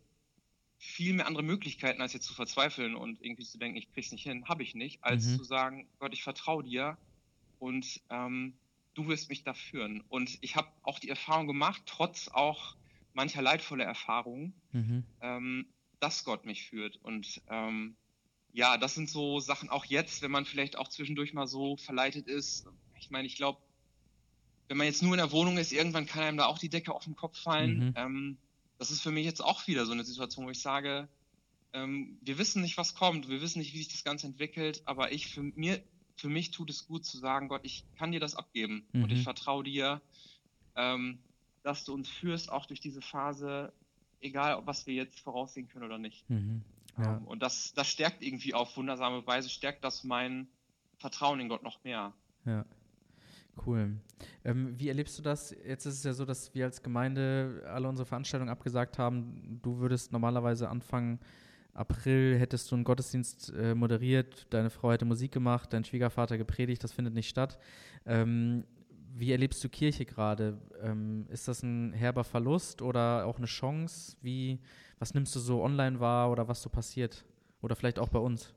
[0.78, 4.24] viel mehr andere Möglichkeiten, als jetzt zu verzweifeln und irgendwie zu denken, ich krieg's nicht
[4.24, 5.38] hin, habe ich nicht, als mhm.
[5.38, 6.98] zu sagen, Gott, ich vertraue dir
[7.64, 8.58] und ähm,
[8.94, 10.02] du wirst mich da führen.
[10.10, 12.76] Und ich habe auch die Erfahrung gemacht, trotz auch
[13.14, 15.06] mancher leidvoller Erfahrungen, mhm.
[15.22, 15.66] ähm,
[16.02, 16.98] dass Gott mich führt.
[16.98, 17.96] Und ähm,
[18.52, 22.28] ja, das sind so Sachen auch jetzt, wenn man vielleicht auch zwischendurch mal so verleitet
[22.28, 22.68] ist.
[23.00, 23.62] Ich meine, ich glaube,
[24.68, 26.94] wenn man jetzt nur in der Wohnung ist, irgendwann kann einem da auch die Decke
[26.94, 27.78] auf den Kopf fallen.
[27.78, 27.94] Mhm.
[27.96, 28.38] Ähm,
[28.78, 31.08] das ist für mich jetzt auch wieder so eine Situation, wo ich sage,
[31.72, 35.14] ähm, wir wissen nicht, was kommt, wir wissen nicht, wie sich das Ganze entwickelt, aber
[35.14, 35.82] ich für mir
[36.16, 39.04] für mich tut es gut zu sagen, Gott, ich kann dir das abgeben mhm.
[39.04, 39.24] und ich mhm.
[39.24, 40.02] vertraue dir,
[40.76, 41.20] ähm,
[41.64, 43.74] dass du uns führst, auch durch diese Phase.
[44.22, 46.30] egal was wir jetzt voraussehen können oder nicht.
[46.30, 46.62] Mhm.
[46.98, 47.18] Ja.
[47.18, 50.48] Um, und das, das stärkt irgendwie auf wundersame Weise, stärkt das mein
[50.98, 52.14] Vertrauen in Gott noch mehr.
[52.46, 52.66] Ja.
[53.66, 53.98] Cool.
[54.44, 55.52] Ähm, wie erlebst du das?
[55.52, 59.60] Jetzt ist es ja so, dass wir als Gemeinde alle unsere Veranstaltungen abgesagt haben.
[59.62, 61.20] Du würdest normalerweise Anfang
[61.74, 66.84] April hättest du einen Gottesdienst äh, moderiert, deine Frau hätte Musik gemacht, dein Schwiegervater gepredigt,
[66.84, 67.58] das findet nicht statt.
[68.06, 68.66] Ähm,
[69.16, 70.60] wie erlebst du Kirche gerade?
[70.82, 74.18] Ähm, ist das ein herber Verlust oder auch eine Chance?
[74.22, 74.60] Wie,
[75.00, 77.26] was nimmst du so online wahr oder was so passiert?
[77.62, 78.54] Oder vielleicht auch bei uns?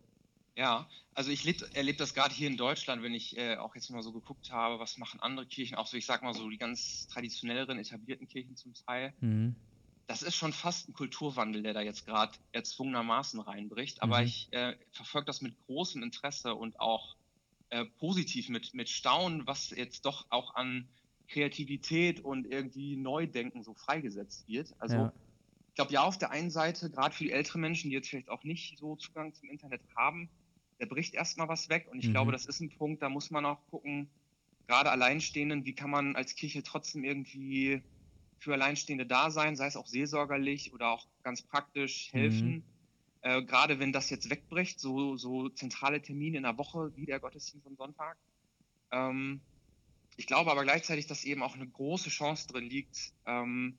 [0.57, 4.03] Ja, also ich erlebe das gerade hier in Deutschland, wenn ich äh, auch jetzt mal
[4.03, 7.07] so geguckt habe, was machen andere Kirchen, auch so, ich sag mal so die ganz
[7.09, 9.12] traditionelleren, etablierten Kirchen zum Teil.
[9.21, 9.55] Mhm.
[10.07, 14.03] Das ist schon fast ein Kulturwandel, der da jetzt gerade erzwungenermaßen reinbricht.
[14.03, 14.27] Aber mhm.
[14.27, 17.17] ich äh, verfolge das mit großem Interesse und auch
[17.71, 20.89] äh, positiv mit, mit Staunen, was jetzt doch auch an
[21.29, 24.75] Kreativität und irgendwie Neudenken so freigesetzt wird.
[24.79, 25.13] Also ja.
[25.69, 28.29] ich glaube, ja, auf der einen Seite, gerade für die älteren Menschen, die jetzt vielleicht
[28.29, 30.29] auch nicht so Zugang zum Internet haben,
[30.79, 31.89] da bricht erstmal was weg.
[31.91, 32.13] Und ich mhm.
[32.13, 34.09] glaube, das ist ein Punkt, da muss man auch gucken,
[34.67, 37.83] gerade Alleinstehenden, wie kann man als Kirche trotzdem irgendwie
[38.47, 42.49] für Alleinstehende da sein, sei es auch seelsorgerlich oder auch ganz praktisch helfen.
[42.49, 42.62] Mhm.
[43.22, 47.18] Äh, gerade wenn das jetzt wegbricht, so, so zentrale Termine in der Woche wie der
[47.18, 48.16] Gottesdienst am Sonntag.
[48.92, 49.40] Ähm,
[50.16, 53.76] ich glaube aber gleichzeitig, dass eben auch eine große Chance drin liegt, ähm,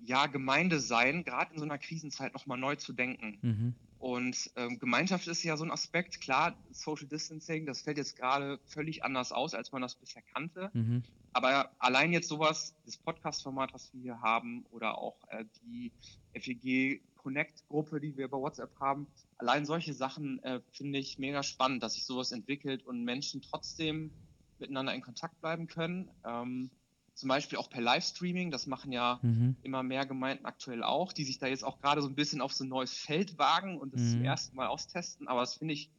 [0.00, 3.38] ja, Gemeinde sein, gerade in so einer Krisenzeit nochmal neu zu denken.
[3.42, 3.74] Mhm.
[3.98, 6.20] Und ähm, Gemeinschaft ist ja so ein Aspekt.
[6.20, 10.70] Klar, Social Distancing, das fällt jetzt gerade völlig anders aus, als man das bisher kannte.
[10.72, 11.02] Mhm.
[11.32, 15.92] Aber allein jetzt sowas, das Podcast-Format, was wir hier haben, oder auch äh, die
[16.34, 21.82] FEG Connect-Gruppe, die wir bei WhatsApp haben, allein solche Sachen äh, finde ich mega spannend,
[21.82, 24.12] dass sich sowas entwickelt und Menschen trotzdem
[24.58, 26.10] miteinander in Kontakt bleiben können.
[26.24, 26.70] Ähm,
[27.18, 29.56] zum Beispiel auch per Livestreaming, das machen ja mhm.
[29.62, 32.52] immer mehr Gemeinden aktuell auch, die sich da jetzt auch gerade so ein bisschen auf
[32.52, 34.10] so ein neues Feld wagen und das mhm.
[34.12, 35.26] zum ersten Mal austesten.
[35.26, 35.90] Aber das finde ich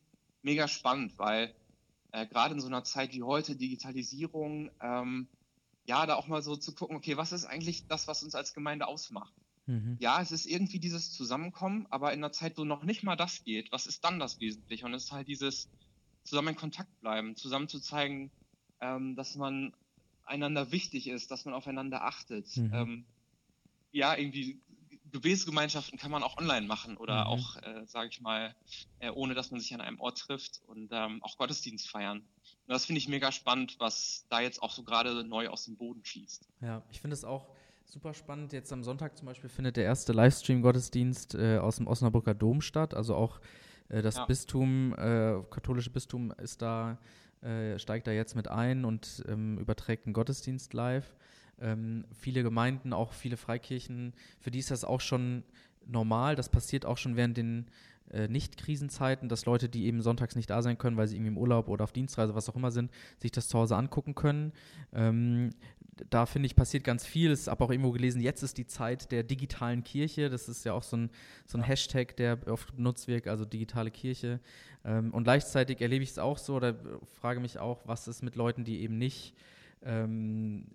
[0.43, 1.53] mega spannend, weil
[2.13, 5.28] äh, gerade in so einer Zeit wie heute, Digitalisierung, ähm,
[5.86, 8.53] ja, da auch mal so zu gucken, okay, was ist eigentlich das, was uns als
[8.53, 9.34] Gemeinde ausmacht?
[9.65, 9.97] Mhm.
[9.99, 13.43] Ja, es ist irgendwie dieses Zusammenkommen, aber in einer Zeit, wo noch nicht mal das
[13.43, 14.86] geht, was ist dann das Wesentliche?
[14.86, 15.70] Und es ist halt dieses
[16.24, 18.32] zusammen in Kontakt bleiben, zusammen zu zeigen,
[18.80, 19.74] ähm, dass man
[20.30, 22.55] einander wichtig ist, dass man aufeinander achtet.
[22.55, 22.71] Mhm.
[22.73, 23.05] Ähm,
[23.91, 24.59] ja, irgendwie
[25.11, 27.27] Gebetsgemeinschaften kann man auch online machen oder mhm.
[27.27, 28.55] auch, äh, sage ich mal,
[28.99, 32.19] äh, ohne dass man sich an einem Ort trifft und ähm, auch Gottesdienst feiern.
[32.19, 35.75] Und das finde ich mega spannend, was da jetzt auch so gerade neu aus dem
[35.75, 36.47] Boden schießt.
[36.61, 37.47] Ja, ich finde es auch
[37.86, 38.53] super spannend.
[38.53, 42.93] Jetzt am Sonntag zum Beispiel findet der erste Livestream-Gottesdienst äh, aus dem Osnabrücker Dom statt.
[42.93, 43.39] Also auch
[43.89, 44.25] äh, das ja.
[44.25, 46.99] Bistum, äh, katholische Bistum ist da
[47.42, 51.16] äh, steigt da jetzt mit ein und ähm, überträgt einen Gottesdienst live.
[51.62, 55.44] Ähm, viele Gemeinden, auch viele Freikirchen, für die ist das auch schon
[55.86, 56.36] normal.
[56.36, 57.66] Das passiert auch schon während den
[58.12, 61.38] äh, Nicht-Krisenzeiten, dass Leute, die eben sonntags nicht da sein können, weil sie irgendwie im
[61.38, 64.52] Urlaub oder auf Dienstreise, was auch immer sind, sich das zu Hause angucken können.
[64.94, 65.52] Ähm,
[66.10, 67.32] da finde ich, passiert ganz viel.
[67.32, 70.30] Ich habe auch irgendwo gelesen, jetzt ist die Zeit der digitalen Kirche.
[70.30, 71.10] Das ist ja auch so ein,
[71.45, 74.39] so ein Hashtag, der oft benutzt wird, also digitale Kirche.
[74.86, 76.76] Ähm, und gleichzeitig erlebe ich es auch so oder
[77.20, 79.36] frage mich auch, was ist mit Leuten, die eben nicht,
[79.84, 80.68] ähm,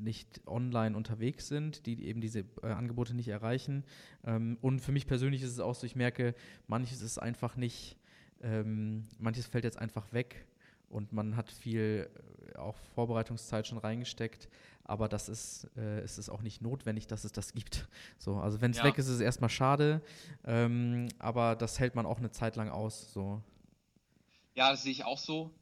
[0.00, 3.84] nicht online unterwegs sind, die eben diese äh, Angebote nicht erreichen.
[4.24, 6.34] Ähm, und für mich persönlich ist es auch so, ich merke,
[6.66, 7.96] manches ist einfach nicht,
[8.42, 10.46] ähm, manches fällt jetzt einfach weg
[10.88, 12.10] und man hat viel
[12.54, 14.48] äh, auch Vorbereitungszeit schon reingesteckt,
[14.84, 17.88] aber das ist, äh, ist es auch nicht notwendig, dass es das gibt.
[18.18, 18.84] So, also wenn es ja.
[18.84, 20.02] weg ist, ist es erstmal schade,
[20.44, 23.12] ähm, aber das hält man auch eine Zeit lang aus.
[23.12, 23.42] So.
[24.54, 25.54] Ja, das sehe ich auch so.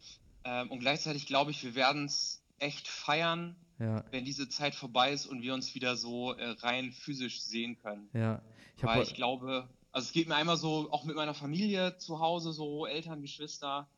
[0.45, 4.05] Ähm, und gleichzeitig glaube ich, wir werden es echt feiern, ja.
[4.11, 8.09] wenn diese Zeit vorbei ist und wir uns wieder so äh, rein physisch sehen können.
[8.14, 8.41] Ja.
[8.77, 12.20] Ich Weil ich glaube, also es geht mir einmal so, auch mit meiner Familie zu
[12.20, 13.89] Hause, so Eltern, Geschwister,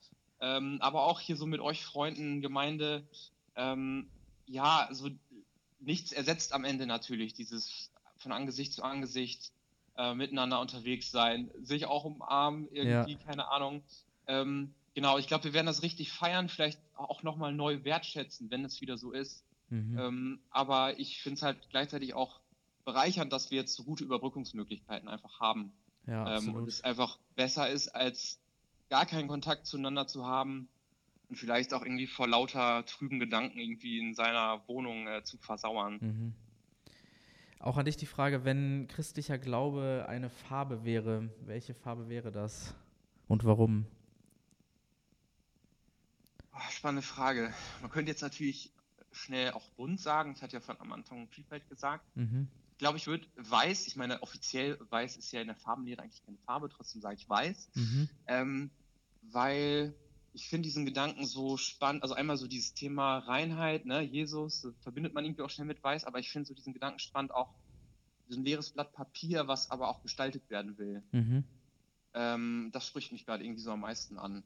[0.41, 3.07] ähm, aber auch hier so mit euch Freunden, Gemeinde,
[3.57, 4.09] ähm,
[4.47, 5.11] ja, also
[5.81, 9.53] nichts ersetzt am Ende natürlich dieses von Angesicht zu Angesicht
[9.97, 13.19] äh, miteinander unterwegs sein, sich auch umarmen, irgendwie, ja.
[13.27, 13.83] keine Ahnung.
[14.27, 18.65] Ähm, genau, ich glaube, wir werden das richtig feiern, vielleicht auch nochmal neu wertschätzen, wenn
[18.65, 19.45] es wieder so ist.
[19.71, 19.99] Mhm.
[19.99, 22.41] Ähm, aber ich finde es halt gleichzeitig auch
[22.85, 25.73] bereichernd, dass wir jetzt so gute Überbrückungsmöglichkeiten einfach haben.
[26.07, 28.41] Ja, ähm, und es einfach besser ist, als
[28.89, 30.69] gar keinen Kontakt zueinander zu haben
[31.29, 35.99] und vielleicht auch irgendwie vor lauter trüben Gedanken irgendwie in seiner Wohnung äh, zu versauern.
[36.01, 36.35] Mhm.
[37.61, 42.75] Auch an dich die Frage, wenn christlicher Glaube eine Farbe wäre, welche Farbe wäre das
[43.27, 43.87] und warum?
[46.55, 47.53] Oh, spannende Frage.
[47.81, 48.73] Man könnte jetzt natürlich
[49.11, 50.33] schnell auch bunt sagen.
[50.37, 52.05] Ich hatte ja von am Anfang Vielfalt gesagt.
[52.17, 52.49] Mhm.
[52.79, 56.23] Ich glaube, ich würde weiß, ich meine, offiziell weiß ist ja in der Farbenlehre eigentlich
[56.23, 57.71] keine Farbe, trotzdem sage ich weiß.
[57.75, 58.09] Mhm.
[58.29, 58.71] Ähm,
[59.21, 59.97] weil
[60.33, 65.13] ich finde diesen Gedanken so spannend, also einmal so dieses Thema Reinheit, ne, Jesus, verbindet
[65.13, 67.53] man irgendwie auch schnell mit Weiß, aber ich finde so diesen Gedanken spannend auch,
[68.29, 71.03] so ein leeres Blatt Papier, was aber auch gestaltet werden will.
[71.11, 71.45] Mhm.
[72.15, 74.45] Ähm, das spricht mich gerade irgendwie so am meisten an.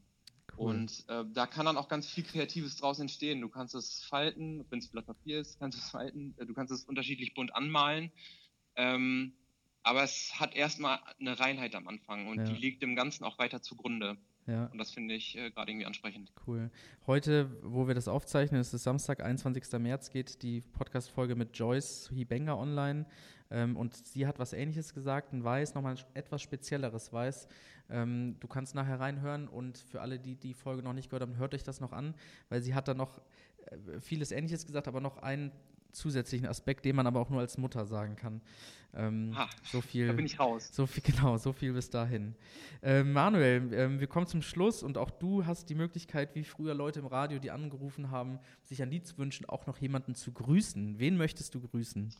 [0.56, 0.74] Cool.
[0.74, 3.40] Und äh, da kann dann auch ganz viel Kreatives draus entstehen.
[3.40, 6.54] Du kannst es falten, wenn es Blatt Papier ist, kannst du es falten, äh, du
[6.54, 8.10] kannst es unterschiedlich bunt anmalen.
[8.76, 9.34] Ähm,
[9.82, 12.44] aber es hat erstmal eine Reinheit am Anfang und ja.
[12.44, 14.16] die liegt dem Ganzen auch weiter zugrunde.
[14.46, 14.66] Ja.
[14.66, 16.32] Und das finde ich äh, gerade irgendwie ansprechend.
[16.46, 16.70] Cool.
[17.06, 19.64] Heute, wo wir das aufzeichnen, ist es Samstag, 21.
[19.78, 23.06] März, geht die Podcast-Folge mit Joyce Hibenga online.
[23.50, 27.46] Ähm, und sie hat was Ähnliches gesagt, ein Weiß, nochmal etwas spezielleres Weiß.
[27.90, 31.36] Ähm, du kannst nachher reinhören und für alle, die die Folge noch nicht gehört haben,
[31.36, 32.14] hört euch das noch an,
[32.48, 33.20] weil sie hat da noch
[33.66, 35.52] äh, vieles Ähnliches gesagt, aber noch einen
[35.92, 38.40] zusätzlichen Aspekt, den man aber auch nur als Mutter sagen kann.
[38.94, 40.70] Ähm, ha, so viel, da bin ich raus.
[40.72, 42.34] So viel, genau, so viel bis dahin.
[42.82, 46.74] Ähm, Manuel, ähm, wir kommen zum Schluss und auch du hast die Möglichkeit, wie früher
[46.74, 50.32] Leute im Radio, die angerufen haben, sich ein Lied zu wünschen, auch noch jemanden zu
[50.32, 50.98] grüßen.
[50.98, 52.12] Wen möchtest du grüßen?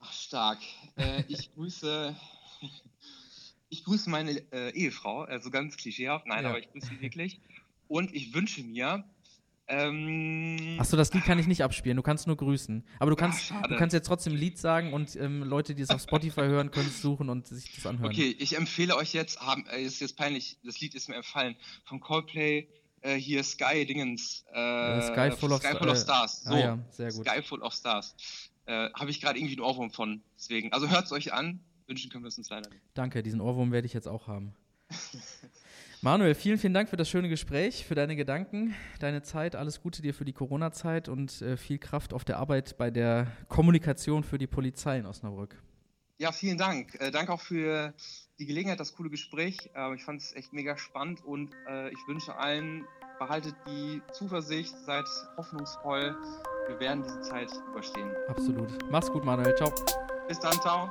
[0.00, 0.58] Ach, stark.
[0.96, 2.14] Äh, ich grüße.
[3.68, 6.50] Ich grüße meine äh, Ehefrau, also ganz klischeehaft, nein, ja.
[6.50, 7.40] aber ich grüße sie wirklich.
[7.88, 9.04] Und ich wünsche mir,
[9.68, 12.84] ähm, Achso, das Lied kann ich nicht abspielen, du kannst nur grüßen.
[12.98, 15.82] Aber du kannst, ach, du kannst jetzt trotzdem ein Lied sagen und ähm, Leute, die
[15.82, 18.10] es auf Spotify hören, können es suchen und sich das anhören.
[18.10, 21.56] Okay, ich empfehle euch jetzt, haben, äh, ist jetzt peinlich, das Lied ist mir empfallen,
[21.84, 22.68] von Coldplay,
[23.00, 24.44] äh, hier Sky Dingens.
[24.52, 26.42] Äh, Sky Full of, Sky full of Stars.
[26.44, 27.26] Ah so, ah, ja, sehr gut.
[27.26, 28.14] Sky Full of Stars.
[28.66, 30.22] Äh, Habe ich gerade irgendwie einen Ohrwurm von.
[30.36, 31.60] Deswegen, also hört es euch an.
[31.86, 32.82] Wünschen können wir es uns leider nicht.
[32.94, 34.54] Danke, diesen Ohrwurm werde ich jetzt auch haben.
[36.06, 39.56] Manuel, vielen, vielen Dank für das schöne Gespräch, für deine Gedanken, deine Zeit.
[39.56, 43.26] Alles Gute dir für die Corona-Zeit und äh, viel Kraft auf der Arbeit bei der
[43.48, 45.60] Kommunikation für die Polizei in Osnabrück.
[46.18, 46.94] Ja, vielen Dank.
[47.00, 47.92] Äh, danke auch für
[48.38, 49.68] die Gelegenheit, das coole Gespräch.
[49.74, 52.84] Äh, ich fand es echt mega spannend und äh, ich wünsche allen,
[53.18, 56.14] behaltet die Zuversicht, seid hoffnungsvoll.
[56.68, 58.12] Wir werden diese Zeit überstehen.
[58.28, 58.78] Absolut.
[58.92, 59.56] Mach's gut, Manuel.
[59.56, 59.72] Ciao.
[60.28, 60.88] Bis dann, ciao.